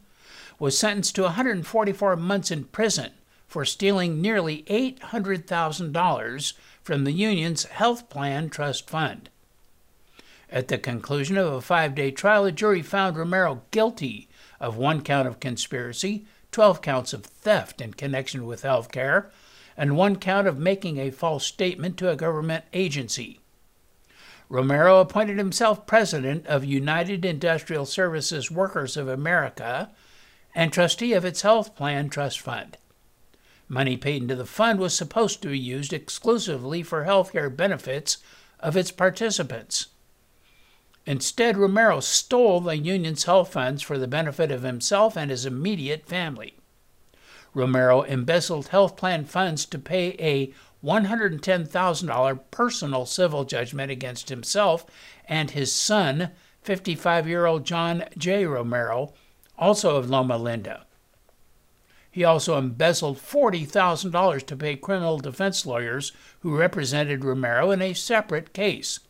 was 0.58 0.76
sentenced 0.76 1.14
to 1.14 1.22
144 1.22 2.16
months 2.16 2.50
in 2.50 2.64
prison 2.64 3.12
for 3.46 3.64
stealing 3.64 4.20
nearly 4.20 4.62
$800,000 4.64 6.52
from 6.82 7.04
the 7.04 7.12
union's 7.12 7.64
health 7.64 8.10
plan 8.10 8.50
trust 8.50 8.90
fund. 8.90 9.30
At 10.50 10.68
the 10.68 10.76
conclusion 10.76 11.38
of 11.38 11.50
a 11.50 11.62
five 11.62 11.94
day 11.94 12.10
trial, 12.10 12.44
a 12.44 12.52
jury 12.52 12.82
found 12.82 13.16
Romero 13.16 13.62
guilty 13.70 14.28
of 14.60 14.76
one 14.76 15.00
count 15.00 15.26
of 15.26 15.40
conspiracy, 15.40 16.26
12 16.50 16.82
counts 16.82 17.14
of 17.14 17.24
theft 17.24 17.80
in 17.80 17.94
connection 17.94 18.44
with 18.44 18.64
health 18.64 18.92
care, 18.92 19.30
and 19.76 19.96
one 19.96 20.16
count 20.16 20.46
of 20.46 20.58
making 20.58 20.98
a 20.98 21.10
false 21.10 21.46
statement 21.46 21.96
to 21.96 22.10
a 22.10 22.16
government 22.16 22.64
agency. 22.72 23.40
Romero 24.48 25.00
appointed 25.00 25.38
himself 25.38 25.86
president 25.86 26.46
of 26.46 26.64
United 26.64 27.24
Industrial 27.24 27.86
Services 27.86 28.50
Workers 28.50 28.96
of 28.96 29.08
America 29.08 29.90
and 30.54 30.72
trustee 30.72 31.14
of 31.14 31.24
its 31.24 31.42
health 31.42 31.74
plan 31.74 32.10
trust 32.10 32.40
fund. 32.40 32.76
Money 33.68 33.96
paid 33.96 34.20
into 34.20 34.34
the 34.34 34.44
fund 34.44 34.78
was 34.78 34.94
supposed 34.94 35.40
to 35.40 35.48
be 35.48 35.58
used 35.58 35.94
exclusively 35.94 36.82
for 36.82 37.04
health 37.04 37.32
care 37.32 37.48
benefits 37.48 38.18
of 38.60 38.76
its 38.76 38.90
participants. 38.90 39.86
Instead, 41.06 41.56
Romero 41.56 42.00
stole 42.00 42.60
the 42.60 42.76
union's 42.76 43.24
health 43.24 43.52
funds 43.52 43.82
for 43.82 43.96
the 43.96 44.06
benefit 44.06 44.50
of 44.50 44.62
himself 44.62 45.16
and 45.16 45.30
his 45.30 45.46
immediate 45.46 46.06
family. 46.06 46.54
Romero 47.54 48.02
embezzled 48.02 48.68
health 48.68 48.96
plan 48.96 49.24
funds 49.24 49.66
to 49.66 49.78
pay 49.78 50.16
a 50.18 50.52
$110,000 50.84 52.40
personal 52.50 53.06
civil 53.06 53.44
judgment 53.44 53.90
against 53.90 54.28
himself 54.28 54.86
and 55.28 55.50
his 55.50 55.72
son, 55.72 56.30
55 56.62 57.28
year 57.28 57.46
old 57.46 57.64
John 57.64 58.04
J. 58.16 58.46
Romero, 58.46 59.12
also 59.58 59.96
of 59.96 60.10
Loma 60.10 60.36
Linda. 60.36 60.86
He 62.10 62.24
also 62.24 62.58
embezzled 62.58 63.18
$40,000 63.18 64.46
to 64.46 64.56
pay 64.56 64.76
criminal 64.76 65.18
defense 65.18 65.64
lawyers 65.64 66.12
who 66.40 66.56
represented 66.56 67.24
Romero 67.24 67.70
in 67.70 67.80
a 67.80 67.94
separate 67.94 68.52
case. 68.52 69.00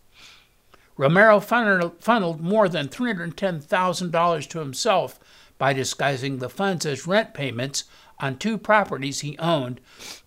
Romero 0.96 1.40
funneled 1.40 2.40
more 2.40 2.68
than 2.68 2.88
$310,000 2.88 4.48
to 4.48 4.58
himself 4.58 5.18
by 5.62 5.72
disguising 5.72 6.38
the 6.38 6.48
funds 6.48 6.84
as 6.84 7.06
rent 7.06 7.32
payments 7.34 7.84
on 8.18 8.36
two 8.36 8.58
properties 8.58 9.20
he 9.20 9.38
owned 9.38 9.80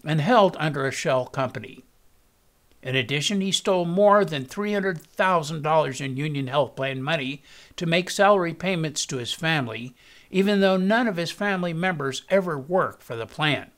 and 0.05 0.21
held 0.21 0.55
under 0.57 0.87
a 0.87 0.91
shell 0.93 1.25
company. 1.25 1.83
In 2.81 2.95
addition, 2.95 3.41
he 3.41 3.51
stole 3.51 3.83
more 3.83 4.23
than 4.23 4.45
$300,000 4.45 5.99
in 5.99 6.15
Union 6.15 6.47
Health 6.47 6.77
Plan 6.77 7.03
money 7.03 7.43
to 7.75 7.85
make 7.85 8.09
salary 8.09 8.53
payments 8.53 9.05
to 9.07 9.17
his 9.17 9.33
family, 9.33 9.93
even 10.31 10.61
though 10.61 10.77
none 10.77 11.05
of 11.05 11.17
his 11.17 11.31
family 11.31 11.73
members 11.73 12.21
ever 12.29 12.57
worked 12.57 13.03
for 13.03 13.17
the 13.17 13.27
plan. 13.27 13.71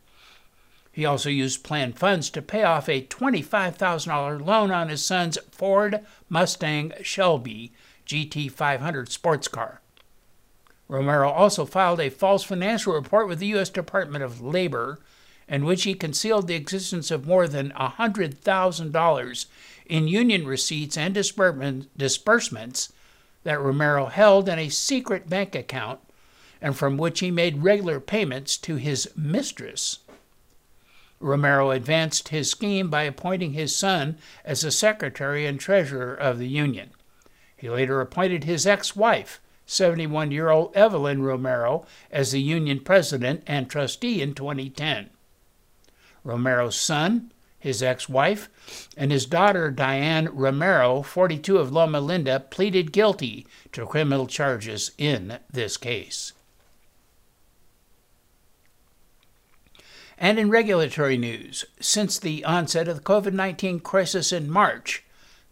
He 0.92 1.06
also 1.06 1.32
used 1.32 1.64
plan 1.64 1.92
funds 1.94 2.30
to 2.30 2.44
pay 2.44 2.62
off 2.62 2.88
a 2.88 3.02
$25,000 3.02 4.46
loan 4.46 4.70
on 4.70 4.90
his 4.90 5.04
son's 5.04 5.40
Ford 5.50 6.06
Mustang 6.30 6.94
Shelby 7.02 7.74
GT500 8.06 9.10
sports 9.10 9.48
car. 9.48 9.82
Romero 10.88 11.30
also 11.30 11.66
filed 11.66 12.00
a 12.00 12.10
false 12.10 12.44
financial 12.44 12.94
report 12.94 13.28
with 13.28 13.40
the 13.40 13.48
U.S. 13.48 13.70
Department 13.70 14.24
of 14.24 14.42
Labor 14.42 15.00
in 15.48 15.66
which 15.66 15.84
he 15.84 15.94
concealed 15.94 16.48
the 16.48 16.56
existence 16.56 17.10
of 17.12 17.26
more 17.26 17.48
than 17.48 17.72
$100,000 17.72 19.46
in 19.86 20.08
union 20.08 20.46
receipts 20.46 20.98
and 20.98 21.14
disbursements 21.14 22.94
that 23.44 23.62
Romero 23.62 24.08
held 24.08 24.50
in 24.50 24.60
a 24.60 24.70
secret 24.70 25.30
bank 25.30 25.56
account 25.56 26.00
and 26.62 26.76
from 26.76 26.98
which 26.98 27.20
he 27.22 27.32
made 27.32 27.64
regular 27.64 28.00
payments 28.00 28.58
to 28.58 28.76
his 28.76 29.10
mistress. 29.16 30.00
Romero 31.20 31.72
advanced 31.72 32.30
his 32.30 32.50
scheme 32.50 32.90
by 32.90 33.04
appointing 33.04 33.54
his 33.54 33.76
son 33.76 34.18
as 34.44 34.62
the 34.62 34.72
secretary 34.72 35.46
and 35.46 35.60
treasurer 35.60 36.14
of 36.14 36.38
the 36.38 36.48
union. 36.48 36.90
He 37.56 37.70
later 37.70 38.02
appointed 38.02 38.44
his 38.44 38.68
ex 38.68 38.96
wife, 38.96 39.40
71 39.68 40.32
year 40.32 40.50
old 40.50 40.76
Evelyn 40.76 41.22
Romero, 41.22 41.86
as 42.10 42.32
the 42.32 42.42
union 42.42 42.80
president 42.80 43.44
and 43.46 43.70
trustee 43.70 44.22
in 44.22 44.34
2010. 44.34 45.12
Romero's 46.24 46.76
son, 46.76 47.32
his 47.60 47.84
ex 47.84 48.08
wife, 48.10 48.50
and 48.96 49.12
his 49.12 49.26
daughter 49.26 49.70
Diane 49.70 50.30
Romero, 50.32 51.02
42 51.02 51.58
of 51.58 51.72
Loma 51.72 52.00
Linda, 52.00 52.40
pleaded 52.40 52.92
guilty 52.92 53.46
to 53.74 53.86
criminal 53.86 54.26
charges 54.26 54.92
in 54.98 55.38
this 55.52 55.78
case. 55.78 56.34
And 60.18 60.40
in 60.40 60.50
regulatory 60.50 61.18
news, 61.18 61.66
since 61.80 62.18
the 62.18 62.44
onset 62.44 62.88
of 62.88 62.96
the 62.96 63.04
COVID 63.04 63.34
19 63.34 63.82
crisis 63.82 64.32
in 64.32 64.50
March, 64.50 65.04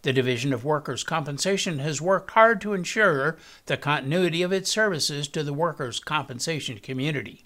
the 0.06 0.12
Division 0.12 0.52
of 0.52 0.64
Workers' 0.64 1.02
Compensation 1.02 1.80
has 1.80 2.00
worked 2.00 2.30
hard 2.30 2.60
to 2.60 2.74
ensure 2.74 3.36
the 3.64 3.76
continuity 3.76 4.40
of 4.40 4.52
its 4.52 4.70
services 4.70 5.26
to 5.26 5.42
the 5.42 5.52
workers' 5.52 5.98
compensation 5.98 6.78
community. 6.78 7.42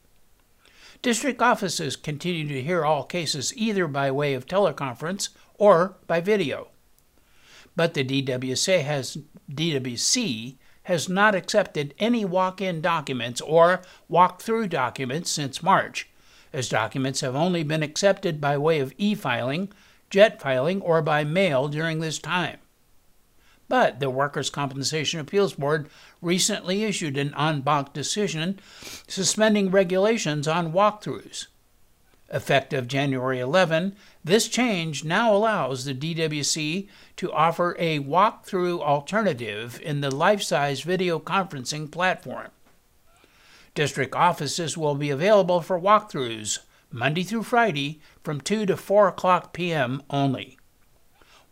District 1.00 1.40
offices 1.40 1.97
continue 1.97 2.47
to 2.49 2.61
hear 2.61 2.85
all 2.85 3.05
cases 3.05 3.57
either 3.57 3.87
by 3.87 4.11
way 4.11 4.35
of 4.35 4.45
teleconference 4.45 5.31
or 5.55 5.97
by 6.07 6.21
video. 6.21 6.69
But 7.76 7.95
the 7.95 8.05
DWC 8.05 8.83
has, 8.83 9.17
DWC 9.50 10.57
has 10.83 11.09
not 11.09 11.35
accepted 11.35 11.95
any 11.99 12.26
walk 12.26 12.61
in 12.61 12.83
documents 12.83 13.40
or 13.40 13.81
walk 14.07 14.43
through 14.43 14.69
documents 14.69 15.31
since 15.31 15.62
March 15.62 16.11
as 16.52 16.69
documents 16.69 17.21
have 17.21 17.37
only 17.37 17.62
been 17.62 17.83
accepted 17.83 18.40
by 18.40 18.59
way 18.59 18.81
of 18.81 18.93
e 18.99 19.14
filing, 19.14 19.73
JET 20.11 20.40
filing, 20.40 20.83
or 20.83 21.00
by 21.00 21.25
mail 21.25 21.69
during 21.69 22.00
this 22.00 22.19
time. 22.19 22.59
But 23.69 24.00
the 24.00 24.11
Workers' 24.11 24.50
Compensation 24.50 25.21
Appeals 25.21 25.55
Board 25.55 25.88
recently 26.21 26.83
issued 26.83 27.17
an 27.17 27.33
en 27.38 27.61
banc 27.61 27.93
decision 27.93 28.59
suspending 29.07 29.71
regulations 29.71 30.49
on 30.49 30.73
walkthroughs. 30.73 31.47
Effective 32.33 32.88
January 32.88 33.38
11, 33.38 33.95
this 34.25 34.49
change 34.49 35.05
now 35.05 35.35
allows 35.35 35.85
the 35.85 35.95
DWC 35.95 36.88
to 37.17 37.33
offer 37.33 37.76
a 37.79 38.00
walkthrough 38.00 38.81
alternative 38.81 39.81
in 39.83 40.00
the 40.00 40.11
Lifesize 40.11 40.85
video 40.85 41.19
conferencing 41.19 41.90
platform. 41.90 42.49
District 43.75 44.14
offices 44.14 44.76
will 44.76 44.97
be 44.97 45.11
available 45.11 45.61
for 45.61 45.81
walkthroughs 45.81 46.59
Monday 46.92 47.23
through 47.23 47.44
Friday 47.44 48.00
from 48.23 48.40
2 48.40 48.66
to 48.66 48.76
4 48.76 49.09
o'clock 49.09 49.52
p.m. 49.52 50.02
only. 50.11 50.59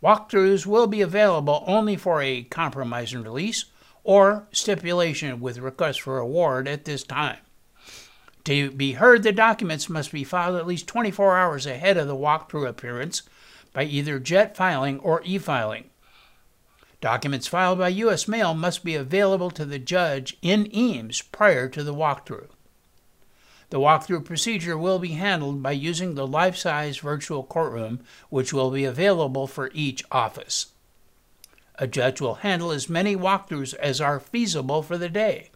Walkthroughs 0.02 0.66
will 0.66 0.86
be 0.86 1.00
available 1.00 1.64
only 1.66 1.96
for 1.96 2.22
a 2.22 2.44
compromise 2.44 3.12
and 3.12 3.24
release 3.24 3.66
or 4.04 4.48
stipulation 4.52 5.40
with 5.40 5.58
request 5.58 6.00
for 6.00 6.18
award 6.18 6.66
at 6.66 6.84
this 6.84 7.02
time. 7.02 7.38
To 8.44 8.70
be 8.70 8.92
heard, 8.92 9.22
the 9.22 9.32
documents 9.32 9.88
must 9.88 10.12
be 10.12 10.24
filed 10.24 10.56
at 10.56 10.66
least 10.66 10.86
24 10.86 11.36
hours 11.36 11.66
ahead 11.66 11.96
of 11.96 12.08
the 12.08 12.16
walkthrough 12.16 12.68
appearance 12.68 13.22
by 13.72 13.84
either 13.84 14.18
JET 14.18 14.56
filing 14.56 14.98
or 15.00 15.20
e 15.24 15.38
filing. 15.38 15.90
Documents 17.00 17.46
filed 17.46 17.78
by 17.78 17.88
U.S. 17.88 18.26
mail 18.26 18.54
must 18.54 18.82
be 18.84 18.94
available 18.94 19.50
to 19.52 19.64
the 19.64 19.78
judge 19.78 20.36
in 20.42 20.66
EAMS 20.74 21.22
prior 21.22 21.68
to 21.68 21.84
the 21.84 21.94
walkthrough. 21.94 22.48
The 23.70 23.78
walkthrough 23.78 24.24
procedure 24.24 24.78
will 24.78 24.98
be 24.98 25.12
handled 25.12 25.62
by 25.62 25.72
using 25.72 26.14
the 26.14 26.26
Lifesize 26.26 27.00
virtual 27.00 27.42
courtroom, 27.42 28.00
which 28.30 28.52
will 28.52 28.70
be 28.70 28.84
available 28.84 29.46
for 29.46 29.70
each 29.74 30.02
office. 30.10 30.68
A 31.74 31.86
judge 31.86 32.20
will 32.20 32.36
handle 32.36 32.72
as 32.72 32.88
many 32.88 33.14
walkthroughs 33.14 33.74
as 33.74 34.00
are 34.00 34.20
feasible 34.20 34.82
for 34.82 34.96
the 34.96 35.10
day, 35.10 35.50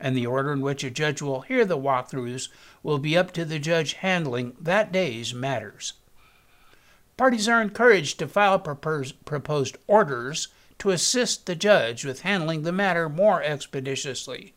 and 0.00 0.16
the 0.16 0.26
order 0.26 0.52
in 0.52 0.62
which 0.62 0.82
a 0.82 0.90
judge 0.90 1.20
will 1.20 1.42
hear 1.42 1.64
the 1.64 1.78
walkthroughs 1.78 2.48
will 2.82 2.98
be 2.98 3.16
up 3.16 3.30
to 3.32 3.44
the 3.44 3.58
judge 3.58 3.92
handling 3.92 4.56
that 4.58 4.90
day's 4.90 5.34
matters. 5.34 5.92
Parties 7.16 7.48
are 7.48 7.62
encouraged 7.62 8.18
to 8.18 8.26
file 8.26 8.58
proposed 8.58 9.76
orders 9.86 10.48
to 10.78 10.90
assist 10.90 11.46
the 11.46 11.54
judge 11.54 12.04
with 12.04 12.22
handling 12.22 12.62
the 12.62 12.72
matter 12.72 13.08
more 13.08 13.42
expeditiously. 13.42 14.54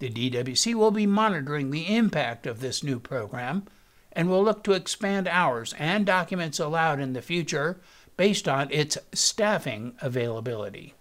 The 0.00 0.10
DWC 0.10 0.74
will 0.74 0.90
be 0.90 1.06
monitoring 1.06 1.70
the 1.70 1.94
impact 1.94 2.46
of 2.46 2.60
this 2.60 2.82
new 2.82 2.98
program 2.98 3.66
and 4.12 4.28
will 4.28 4.42
look 4.42 4.64
to 4.64 4.72
expand 4.72 5.28
hours 5.28 5.74
and 5.78 6.04
documents 6.04 6.58
allowed 6.58 7.00
in 7.00 7.12
the 7.12 7.22
future 7.22 7.78
based 8.16 8.48
on 8.48 8.68
its 8.70 8.98
staffing 9.12 9.94
availability. 10.00 10.94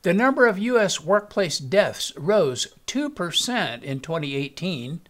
The 0.00 0.14
number 0.14 0.46
of 0.46 0.58
U.S. 0.58 1.00
workplace 1.00 1.58
deaths 1.58 2.12
rose 2.16 2.68
2% 2.86 3.82
in 3.82 4.00
2018, 4.00 5.00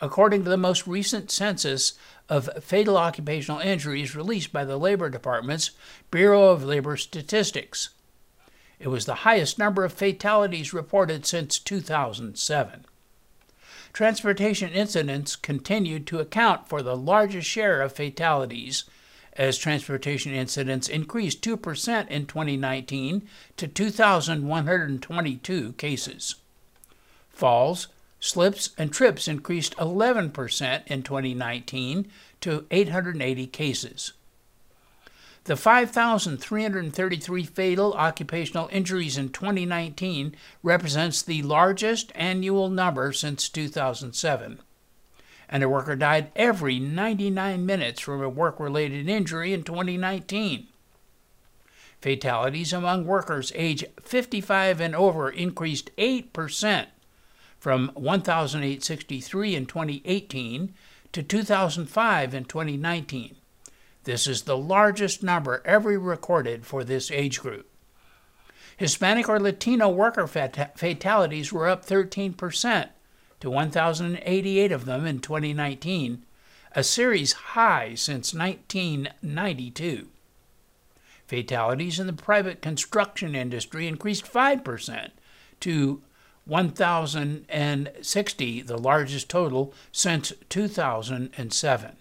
according 0.00 0.44
to 0.44 0.50
the 0.50 0.56
most 0.56 0.86
recent 0.86 1.30
census 1.30 1.94
of 2.28 2.50
fatal 2.60 2.96
occupational 2.96 3.60
injuries 3.60 4.16
released 4.16 4.52
by 4.52 4.64
the 4.64 4.76
Labor 4.76 5.08
Department's 5.08 5.70
Bureau 6.10 6.50
of 6.50 6.64
Labor 6.64 6.96
Statistics. 6.96 7.90
It 8.84 8.88
was 8.88 9.06
the 9.06 9.24
highest 9.24 9.58
number 9.58 9.82
of 9.82 9.94
fatalities 9.94 10.74
reported 10.74 11.24
since 11.24 11.58
2007. 11.58 12.84
Transportation 13.94 14.70
incidents 14.72 15.36
continued 15.36 16.06
to 16.08 16.18
account 16.18 16.68
for 16.68 16.82
the 16.82 16.94
largest 16.94 17.48
share 17.48 17.80
of 17.80 17.94
fatalities, 17.94 18.84
as 19.32 19.56
transportation 19.56 20.34
incidents 20.34 20.90
increased 20.90 21.40
2% 21.40 22.08
in 22.08 22.26
2019 22.26 23.26
to 23.56 23.66
2,122 23.66 25.72
cases. 25.72 26.34
Falls, 27.30 27.88
Slips 28.20 28.68
and 28.76 28.92
trips 28.92 29.26
increased 29.26 29.74
11% 29.78 30.86
in 30.88 31.02
2019 31.02 32.10
to 32.42 32.66
880 32.70 33.46
cases. 33.46 34.12
The 35.44 35.56
5,333 35.56 37.44
fatal 37.44 37.92
occupational 37.92 38.70
injuries 38.72 39.18
in 39.18 39.28
2019 39.28 40.34
represents 40.62 41.20
the 41.20 41.42
largest 41.42 42.10
annual 42.14 42.70
number 42.70 43.12
since 43.12 43.50
2007. 43.50 44.60
And 45.50 45.62
a 45.62 45.68
worker 45.68 45.96
died 45.96 46.32
every 46.34 46.78
99 46.78 47.66
minutes 47.66 48.00
from 48.00 48.22
a 48.22 48.28
work 48.30 48.58
related 48.58 49.06
injury 49.06 49.52
in 49.52 49.64
2019. 49.64 50.68
Fatalities 52.00 52.72
among 52.72 53.04
workers 53.04 53.52
age 53.54 53.84
55 54.02 54.80
and 54.80 54.96
over 54.96 55.28
increased 55.28 55.90
8% 55.98 56.86
from 57.58 57.90
1,863 57.94 59.54
in 59.54 59.66
2018 59.66 60.74
to 61.12 61.22
2,005 61.22 62.34
in 62.34 62.44
2019. 62.46 63.36
This 64.04 64.26
is 64.26 64.42
the 64.42 64.56
largest 64.56 65.22
number 65.22 65.62
ever 65.64 65.98
recorded 65.98 66.66
for 66.66 66.84
this 66.84 67.10
age 67.10 67.40
group. 67.40 67.66
Hispanic 68.76 69.28
or 69.28 69.40
Latino 69.40 69.88
worker 69.88 70.26
fat- 70.26 70.78
fatalities 70.78 71.52
were 71.52 71.68
up 71.68 71.86
13% 71.86 72.88
to 73.40 73.50
1,088 73.50 74.72
of 74.72 74.84
them 74.84 75.06
in 75.06 75.20
2019, 75.20 76.24
a 76.72 76.82
series 76.82 77.32
high 77.32 77.94
since 77.94 78.34
1992. 78.34 80.08
Fatalities 81.26 81.98
in 81.98 82.06
the 82.06 82.12
private 82.12 82.60
construction 82.60 83.34
industry 83.34 83.88
increased 83.88 84.30
5% 84.30 85.12
to 85.60 86.02
1,060, 86.44 88.62
the 88.62 88.76
largest 88.76 89.30
total 89.30 89.72
since 89.90 90.34
2007. 90.50 91.96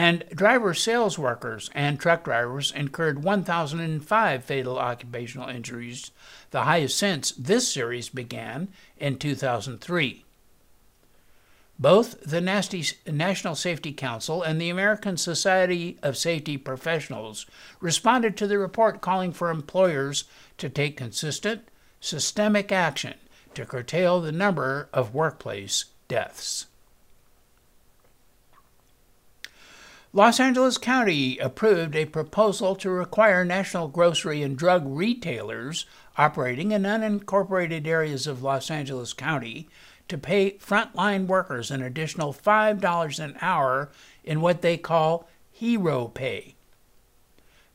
And 0.00 0.22
driver 0.32 0.74
sales 0.74 1.18
workers 1.18 1.70
and 1.74 1.98
truck 1.98 2.22
drivers 2.22 2.70
incurred 2.70 3.24
1,005 3.24 4.44
fatal 4.44 4.78
occupational 4.78 5.48
injuries, 5.48 6.12
the 6.52 6.62
highest 6.62 6.96
since 6.96 7.32
this 7.32 7.66
series 7.66 8.08
began 8.08 8.68
in 8.98 9.18
2003. 9.18 10.24
Both 11.80 12.20
the 12.20 12.40
National 12.40 13.56
Safety 13.56 13.92
Council 13.92 14.40
and 14.40 14.60
the 14.60 14.70
American 14.70 15.16
Society 15.16 15.98
of 16.00 16.16
Safety 16.16 16.56
Professionals 16.56 17.44
responded 17.80 18.36
to 18.36 18.46
the 18.46 18.56
report 18.56 19.00
calling 19.00 19.32
for 19.32 19.50
employers 19.50 20.26
to 20.58 20.68
take 20.68 20.96
consistent, 20.96 21.62
systemic 22.00 22.70
action 22.70 23.14
to 23.54 23.66
curtail 23.66 24.20
the 24.20 24.30
number 24.30 24.88
of 24.92 25.12
workplace 25.12 25.86
deaths. 26.06 26.67
Los 30.14 30.40
Angeles 30.40 30.78
County 30.78 31.36
approved 31.36 31.94
a 31.94 32.06
proposal 32.06 32.74
to 32.76 32.88
require 32.88 33.44
national 33.44 33.88
grocery 33.88 34.42
and 34.42 34.56
drug 34.56 34.84
retailers 34.86 35.84
operating 36.16 36.72
in 36.72 36.84
unincorporated 36.84 37.86
areas 37.86 38.26
of 38.26 38.42
Los 38.42 38.70
Angeles 38.70 39.12
County 39.12 39.68
to 40.08 40.16
pay 40.16 40.52
frontline 40.52 41.26
workers 41.26 41.70
an 41.70 41.82
additional 41.82 42.32
$5 42.32 43.18
an 43.22 43.36
hour 43.42 43.90
in 44.24 44.40
what 44.40 44.62
they 44.62 44.78
call 44.78 45.28
hero 45.52 46.08
pay. 46.08 46.54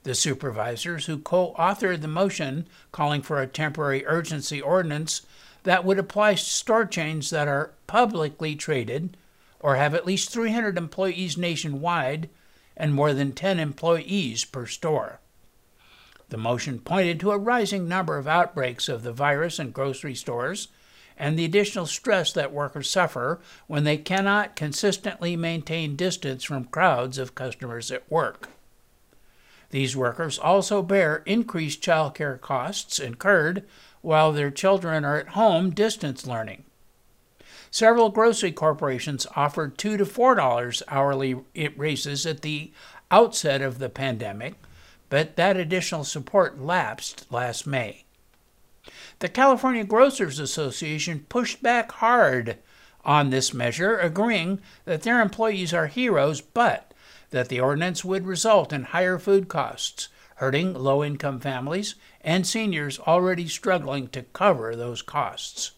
The 0.01 0.15
supervisors 0.15 1.05
who 1.05 1.19
co 1.19 1.53
authored 1.53 2.01
the 2.01 2.07
motion 2.07 2.67
calling 2.91 3.21
for 3.21 3.39
a 3.39 3.47
temporary 3.47 4.07
urgency 4.07 4.59
ordinance 4.59 5.21
that 5.63 5.85
would 5.85 5.99
apply 5.99 6.33
to 6.33 6.39
store 6.39 6.85
chains 6.87 7.29
that 7.29 7.47
are 7.47 7.73
publicly 7.85 8.55
traded 8.55 9.17
or 9.63 9.77
have 9.77 9.95
at 9.95 10.05
least 10.05 10.29
300 10.29 10.77
employees 10.77 11.37
nationwide 11.37 12.29
and 12.77 12.93
more 12.93 13.13
than 13.13 13.31
10 13.31 13.59
employees 13.59 14.45
per 14.45 14.67
store. 14.67 15.19
The 16.29 16.37
motion 16.37 16.79
pointed 16.79 17.19
to 17.21 17.31
a 17.31 17.37
rising 17.37 17.87
number 17.87 18.17
of 18.17 18.27
outbreaks 18.27 18.89
of 18.89 19.03
the 19.03 19.13
virus 19.13 19.59
in 19.59 19.71
grocery 19.71 20.15
stores 20.15 20.67
and 21.17 21.37
the 21.37 21.45
additional 21.45 21.85
stress 21.85 22.33
that 22.33 22.51
workers 22.51 22.89
suffer 22.89 23.39
when 23.67 23.83
they 23.83 23.97
cannot 23.97 24.55
consistently 24.55 25.35
maintain 25.35 25.95
distance 25.95 26.43
from 26.43 26.65
crowds 26.65 27.17
of 27.17 27.35
customers 27.35 27.89
at 27.91 28.09
work. 28.11 28.49
These 29.69 29.95
workers 29.95 30.37
also 30.37 30.81
bear 30.81 31.23
increased 31.25 31.81
child 31.81 32.15
care 32.15 32.37
costs 32.37 32.99
incurred 32.99 33.63
while 34.01 34.31
their 34.31 34.51
children 34.51 35.05
are 35.05 35.17
at 35.17 35.29
home 35.29 35.69
distance 35.69 36.27
learning. 36.27 36.65
Several 37.73 38.09
grocery 38.09 38.51
corporations 38.51 39.25
offered 39.35 39.79
two 39.79 39.97
to 39.97 40.05
four 40.05 40.35
dollars 40.35 40.83
hourly 40.89 41.37
raises 41.75 42.23
at 42.23 42.43
the 42.43 42.71
outset 43.09 43.63
of 43.63 43.79
the 43.79 43.89
pandemic, 43.89 44.53
but 45.09 45.37
that 45.37 45.57
additional 45.57 46.03
support 46.03 46.61
lapsed 46.61 47.25
last 47.31 47.65
May. 47.65 48.05
The 49.17 49.27
California 49.27 49.83
Grocers 49.85 50.37
Association 50.37 51.25
pushed 51.29 51.63
back 51.63 51.93
hard 51.93 52.59
on 53.03 53.31
this 53.31 53.55
measure, 53.55 53.97
agreeing 53.97 54.61
that 54.85 55.01
their 55.01 55.19
employees 55.19 55.73
are 55.73 55.87
heroes, 55.87 56.41
but 56.41 56.93
that 57.31 57.49
the 57.49 57.59
ordinance 57.59 58.05
would 58.05 58.27
result 58.27 58.71
in 58.71 58.83
higher 58.83 59.17
food 59.17 59.47
costs, 59.47 60.09
hurting 60.35 60.75
low 60.75 61.03
income 61.03 61.39
families 61.39 61.95
and 62.21 62.45
seniors 62.45 62.99
already 62.99 63.47
struggling 63.47 64.09
to 64.09 64.21
cover 64.21 64.75
those 64.75 65.01
costs. 65.01 65.71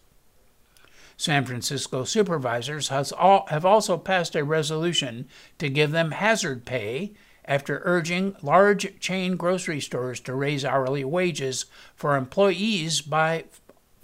San 1.16 1.44
Francisco 1.44 2.04
supervisors 2.04 2.88
have 2.88 3.64
also 3.64 3.96
passed 3.96 4.36
a 4.36 4.44
resolution 4.44 5.26
to 5.58 5.68
give 5.68 5.90
them 5.90 6.10
hazard 6.10 6.66
pay 6.66 7.14
after 7.46 7.80
urging 7.84 8.36
large 8.42 8.98
chain 9.00 9.36
grocery 9.36 9.80
stores 9.80 10.20
to 10.20 10.34
raise 10.34 10.64
hourly 10.64 11.04
wages 11.04 11.66
for 11.94 12.16
employees 12.16 13.00
by 13.00 13.44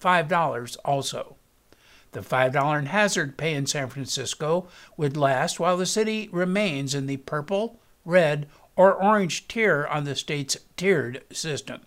$5 0.00 0.76
also. 0.84 1.36
The 2.12 2.20
$5 2.20 2.78
in 2.78 2.86
hazard 2.86 3.36
pay 3.36 3.54
in 3.54 3.66
San 3.66 3.88
Francisco 3.88 4.68
would 4.96 5.16
last 5.16 5.58
while 5.58 5.76
the 5.76 5.86
city 5.86 6.28
remains 6.32 6.94
in 6.94 7.06
the 7.06 7.16
purple, 7.18 7.80
red, 8.04 8.48
or 8.76 8.94
orange 8.94 9.48
tier 9.48 9.86
on 9.90 10.04
the 10.04 10.14
state's 10.16 10.56
tiered 10.76 11.24
system. 11.32 11.82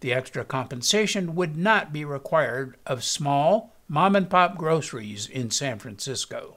The 0.00 0.12
extra 0.12 0.44
compensation 0.44 1.34
would 1.34 1.56
not 1.56 1.92
be 1.92 2.04
required 2.04 2.76
of 2.86 3.04
small, 3.04 3.71
mom 3.92 4.16
and 4.16 4.30
pop 4.30 4.56
groceries 4.56 5.26
in 5.26 5.50
San 5.50 5.78
Francisco. 5.78 6.56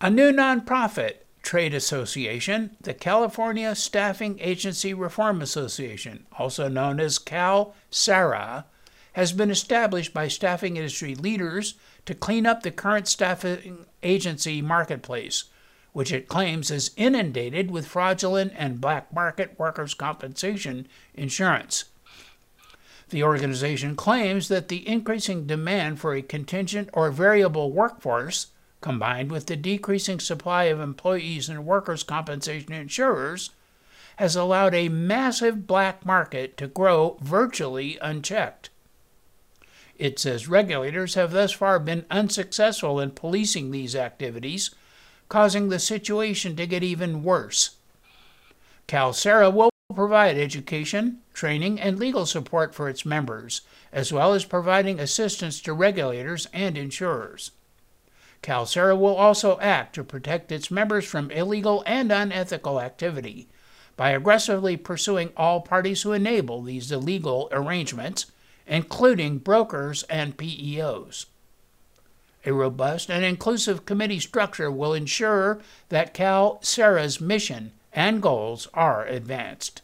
A 0.00 0.08
new 0.08 0.30
nonprofit 0.30 1.14
trade 1.42 1.74
association, 1.74 2.76
the 2.80 2.94
California 2.94 3.74
Staffing 3.74 4.38
Agency 4.38 4.94
Reform 4.94 5.42
Association, 5.42 6.24
also 6.38 6.68
known 6.68 7.00
as 7.00 7.18
Cal 7.18 7.74
SARA, 7.90 8.64
has 9.14 9.32
been 9.32 9.50
established 9.50 10.14
by 10.14 10.28
staffing 10.28 10.76
industry 10.76 11.16
leaders 11.16 11.74
to 12.06 12.14
clean 12.14 12.46
up 12.46 12.62
the 12.62 12.70
current 12.70 13.08
staffing 13.08 13.86
agency 14.04 14.62
marketplace, 14.62 15.46
which 15.92 16.12
it 16.12 16.28
claims 16.28 16.70
is 16.70 16.92
inundated 16.96 17.72
with 17.72 17.88
fraudulent 17.88 18.52
and 18.54 18.80
black 18.80 19.12
market 19.12 19.58
workers' 19.58 19.94
compensation 19.94 20.86
insurance. 21.12 21.89
The 23.10 23.24
organization 23.24 23.96
claims 23.96 24.48
that 24.48 24.68
the 24.68 24.88
increasing 24.88 25.46
demand 25.46 25.98
for 25.98 26.14
a 26.14 26.22
contingent 26.22 26.90
or 26.92 27.10
variable 27.10 27.72
workforce, 27.72 28.48
combined 28.80 29.32
with 29.32 29.46
the 29.46 29.56
decreasing 29.56 30.20
supply 30.20 30.64
of 30.64 30.80
employees 30.80 31.48
and 31.48 31.66
workers' 31.66 32.04
compensation 32.04 32.72
insurers, 32.72 33.50
has 34.16 34.36
allowed 34.36 34.74
a 34.74 34.88
massive 34.88 35.66
black 35.66 36.06
market 36.06 36.56
to 36.56 36.68
grow 36.68 37.18
virtually 37.20 37.98
unchecked. 38.00 38.70
It 39.98 40.18
says 40.18 40.48
regulators 40.48 41.14
have 41.14 41.32
thus 41.32 41.52
far 41.52 41.78
been 41.80 42.06
unsuccessful 42.10 43.00
in 43.00 43.10
policing 43.10 43.70
these 43.70 43.96
activities, 43.96 44.70
causing 45.28 45.68
the 45.68 45.78
situation 45.78 46.54
to 46.56 46.66
get 46.66 46.84
even 46.84 47.24
worse. 47.24 47.76
CalSARA 48.86 49.52
will 49.52 49.69
provide 49.94 50.36
education, 50.36 51.20
training, 51.34 51.80
and 51.80 51.98
legal 51.98 52.26
support 52.26 52.74
for 52.74 52.88
its 52.88 53.04
members, 53.04 53.62
as 53.92 54.12
well 54.12 54.34
as 54.34 54.44
providing 54.44 55.00
assistance 55.00 55.60
to 55.60 55.72
regulators 55.72 56.46
and 56.52 56.76
insurers. 56.76 57.50
CalSARA 58.42 58.98
will 58.98 59.16
also 59.16 59.58
act 59.60 59.94
to 59.94 60.04
protect 60.04 60.50
its 60.50 60.70
members 60.70 61.04
from 61.04 61.30
illegal 61.30 61.82
and 61.86 62.10
unethical 62.10 62.80
activity 62.80 63.48
by 63.96 64.10
aggressively 64.10 64.76
pursuing 64.76 65.30
all 65.36 65.60
parties 65.60 66.02
who 66.02 66.12
enable 66.12 66.62
these 66.62 66.90
illegal 66.90 67.48
arrangements, 67.52 68.26
including 68.66 69.38
brokers 69.38 70.04
and 70.04 70.38
PEOs. 70.38 71.26
A 72.46 72.52
robust 72.52 73.10
and 73.10 73.22
inclusive 73.24 73.84
committee 73.84 74.20
structure 74.20 74.70
will 74.70 74.94
ensure 74.94 75.60
that 75.90 76.14
CalSARA's 76.14 77.20
mission 77.20 77.72
and 77.92 78.22
goals 78.22 78.68
are 78.74 79.04
advanced. 79.06 79.82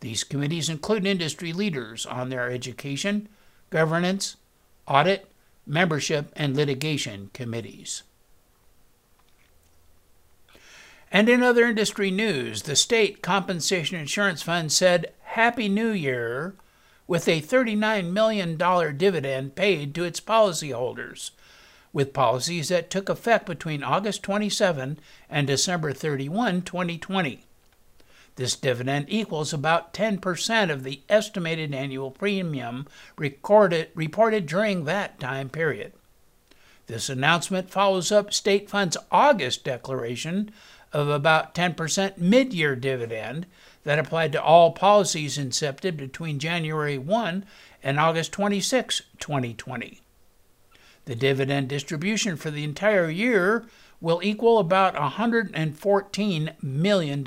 These 0.00 0.24
committees 0.24 0.68
include 0.68 1.06
industry 1.06 1.52
leaders 1.52 2.04
on 2.04 2.28
their 2.28 2.50
education, 2.50 3.28
governance, 3.70 4.36
audit, 4.86 5.30
membership, 5.66 6.32
and 6.36 6.56
litigation 6.56 7.30
committees. 7.32 8.02
And 11.10 11.28
in 11.28 11.42
other 11.42 11.66
industry 11.66 12.10
news, 12.10 12.62
the 12.62 12.76
State 12.76 13.22
Compensation 13.22 13.96
Insurance 13.96 14.42
Fund 14.42 14.72
said 14.72 15.12
Happy 15.22 15.68
New 15.68 15.90
Year 15.90 16.54
with 17.06 17.28
a 17.28 17.40
$39 17.40 18.10
million 18.10 18.56
dividend 18.96 19.54
paid 19.54 19.94
to 19.94 20.04
its 20.04 20.20
policyholders 20.20 21.30
with 21.94 22.12
policies 22.12 22.68
that 22.68 22.90
took 22.90 23.08
effect 23.08 23.46
between 23.46 23.82
August 23.82 24.22
27 24.24 24.98
and 25.30 25.46
December 25.46 25.92
31, 25.92 26.60
2020. 26.62 27.44
This 28.36 28.56
dividend 28.56 29.06
equals 29.08 29.52
about 29.52 29.94
10% 29.94 30.70
of 30.70 30.82
the 30.82 31.00
estimated 31.08 31.72
annual 31.72 32.10
premium 32.10 32.86
recorded, 33.16 33.90
reported 33.94 34.44
during 34.46 34.84
that 34.84 35.20
time 35.20 35.48
period. 35.48 35.92
This 36.88 37.08
announcement 37.08 37.70
follows 37.70 38.10
up 38.10 38.34
State 38.34 38.68
Fund's 38.68 38.96
August 39.12 39.64
declaration 39.64 40.50
of 40.92 41.08
about 41.08 41.54
10% 41.54 42.18
mid 42.18 42.52
year 42.52 42.74
dividend 42.74 43.46
that 43.84 44.00
applied 44.00 44.32
to 44.32 44.42
all 44.42 44.72
policies 44.72 45.38
incepted 45.38 45.96
between 45.96 46.40
January 46.40 46.98
1 46.98 47.44
and 47.84 48.00
August 48.00 48.32
26, 48.32 49.02
2020. 49.20 50.00
The 51.06 51.14
dividend 51.14 51.68
distribution 51.68 52.36
for 52.36 52.50
the 52.50 52.64
entire 52.64 53.10
year 53.10 53.66
will 54.00 54.20
equal 54.22 54.58
about 54.58 54.94
$114 54.94 56.62
million. 56.62 57.24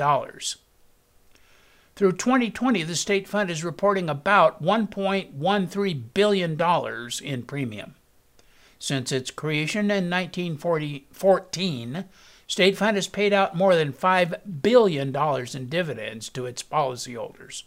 Through 1.95 2.11
2020, 2.11 2.83
the 2.83 2.95
state 2.95 3.27
fund 3.27 3.49
is 3.49 3.63
reporting 3.63 4.09
about 4.09 4.61
$1.13 4.61 6.03
billion 6.13 6.61
in 7.23 7.43
premium. 7.43 7.95
Since 8.79 9.11
its 9.11 9.31
creation 9.31 9.89
in 9.89 10.09
1914, 10.09 12.05
State 12.45 12.77
Fund 12.77 12.95
has 12.95 13.07
paid 13.07 13.33
out 13.33 13.57
more 13.57 13.75
than 13.75 13.91
$5 13.91 14.61
billion 14.61 15.15
in 15.15 15.69
dividends 15.69 16.29
to 16.29 16.45
its 16.45 16.63
policyholders. 16.63 17.63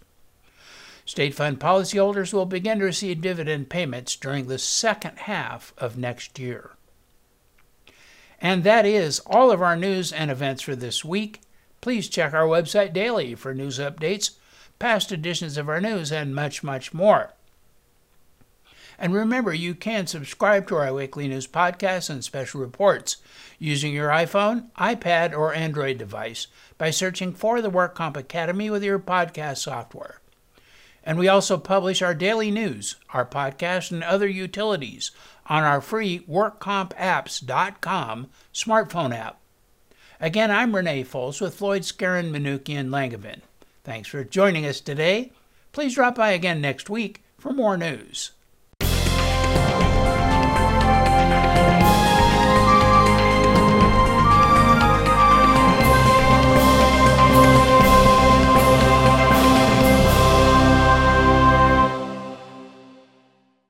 State 1.10 1.34
fund 1.34 1.58
policyholders 1.58 2.32
will 2.32 2.46
begin 2.46 2.78
to 2.78 2.84
receive 2.84 3.20
dividend 3.20 3.68
payments 3.68 4.14
during 4.14 4.46
the 4.46 4.60
second 4.60 5.18
half 5.18 5.74
of 5.76 5.98
next 5.98 6.38
year. 6.38 6.76
And 8.40 8.62
that 8.62 8.86
is 8.86 9.18
all 9.26 9.50
of 9.50 9.60
our 9.60 9.74
news 9.74 10.12
and 10.12 10.30
events 10.30 10.62
for 10.62 10.76
this 10.76 11.04
week. 11.04 11.40
Please 11.80 12.08
check 12.08 12.32
our 12.32 12.46
website 12.46 12.92
daily 12.92 13.34
for 13.34 13.52
news 13.52 13.80
updates, 13.80 14.36
past 14.78 15.10
editions 15.10 15.56
of 15.56 15.68
our 15.68 15.80
news, 15.80 16.12
and 16.12 16.32
much, 16.32 16.62
much 16.62 16.94
more. 16.94 17.34
And 18.96 19.12
remember, 19.12 19.52
you 19.52 19.74
can 19.74 20.06
subscribe 20.06 20.68
to 20.68 20.76
our 20.76 20.94
weekly 20.94 21.26
news 21.26 21.48
podcasts 21.48 22.08
and 22.08 22.22
special 22.22 22.60
reports 22.60 23.16
using 23.58 23.92
your 23.92 24.10
iPhone, 24.10 24.70
iPad, 24.78 25.36
or 25.36 25.54
Android 25.54 25.98
device 25.98 26.46
by 26.78 26.92
searching 26.92 27.32
for 27.32 27.60
the 27.60 27.68
WorkComp 27.68 28.16
Academy 28.16 28.70
with 28.70 28.84
your 28.84 29.00
podcast 29.00 29.56
software. 29.56 30.20
And 31.04 31.18
we 31.18 31.28
also 31.28 31.56
publish 31.56 32.02
our 32.02 32.14
daily 32.14 32.50
news, 32.50 32.96
our 33.10 33.24
podcast, 33.24 33.90
and 33.90 34.04
other 34.04 34.28
utilities 34.28 35.12
on 35.46 35.62
our 35.62 35.80
free 35.80 36.18
WorkCompApps.com 36.20 38.28
smartphone 38.52 39.16
app. 39.16 39.38
Again, 40.20 40.50
I'm 40.50 40.76
Renee 40.76 41.04
Foles 41.04 41.40
with 41.40 41.54
Floyd 41.54 41.80
Skeren, 41.82 42.30
Manukian, 42.30 42.88
Langevin. 42.88 43.40
Thanks 43.84 44.08
for 44.08 44.22
joining 44.22 44.66
us 44.66 44.80
today. 44.80 45.32
Please 45.72 45.94
drop 45.94 46.16
by 46.16 46.32
again 46.32 46.60
next 46.60 46.90
week 46.90 47.22
for 47.38 47.52
more 47.52 47.78
news. 47.78 48.32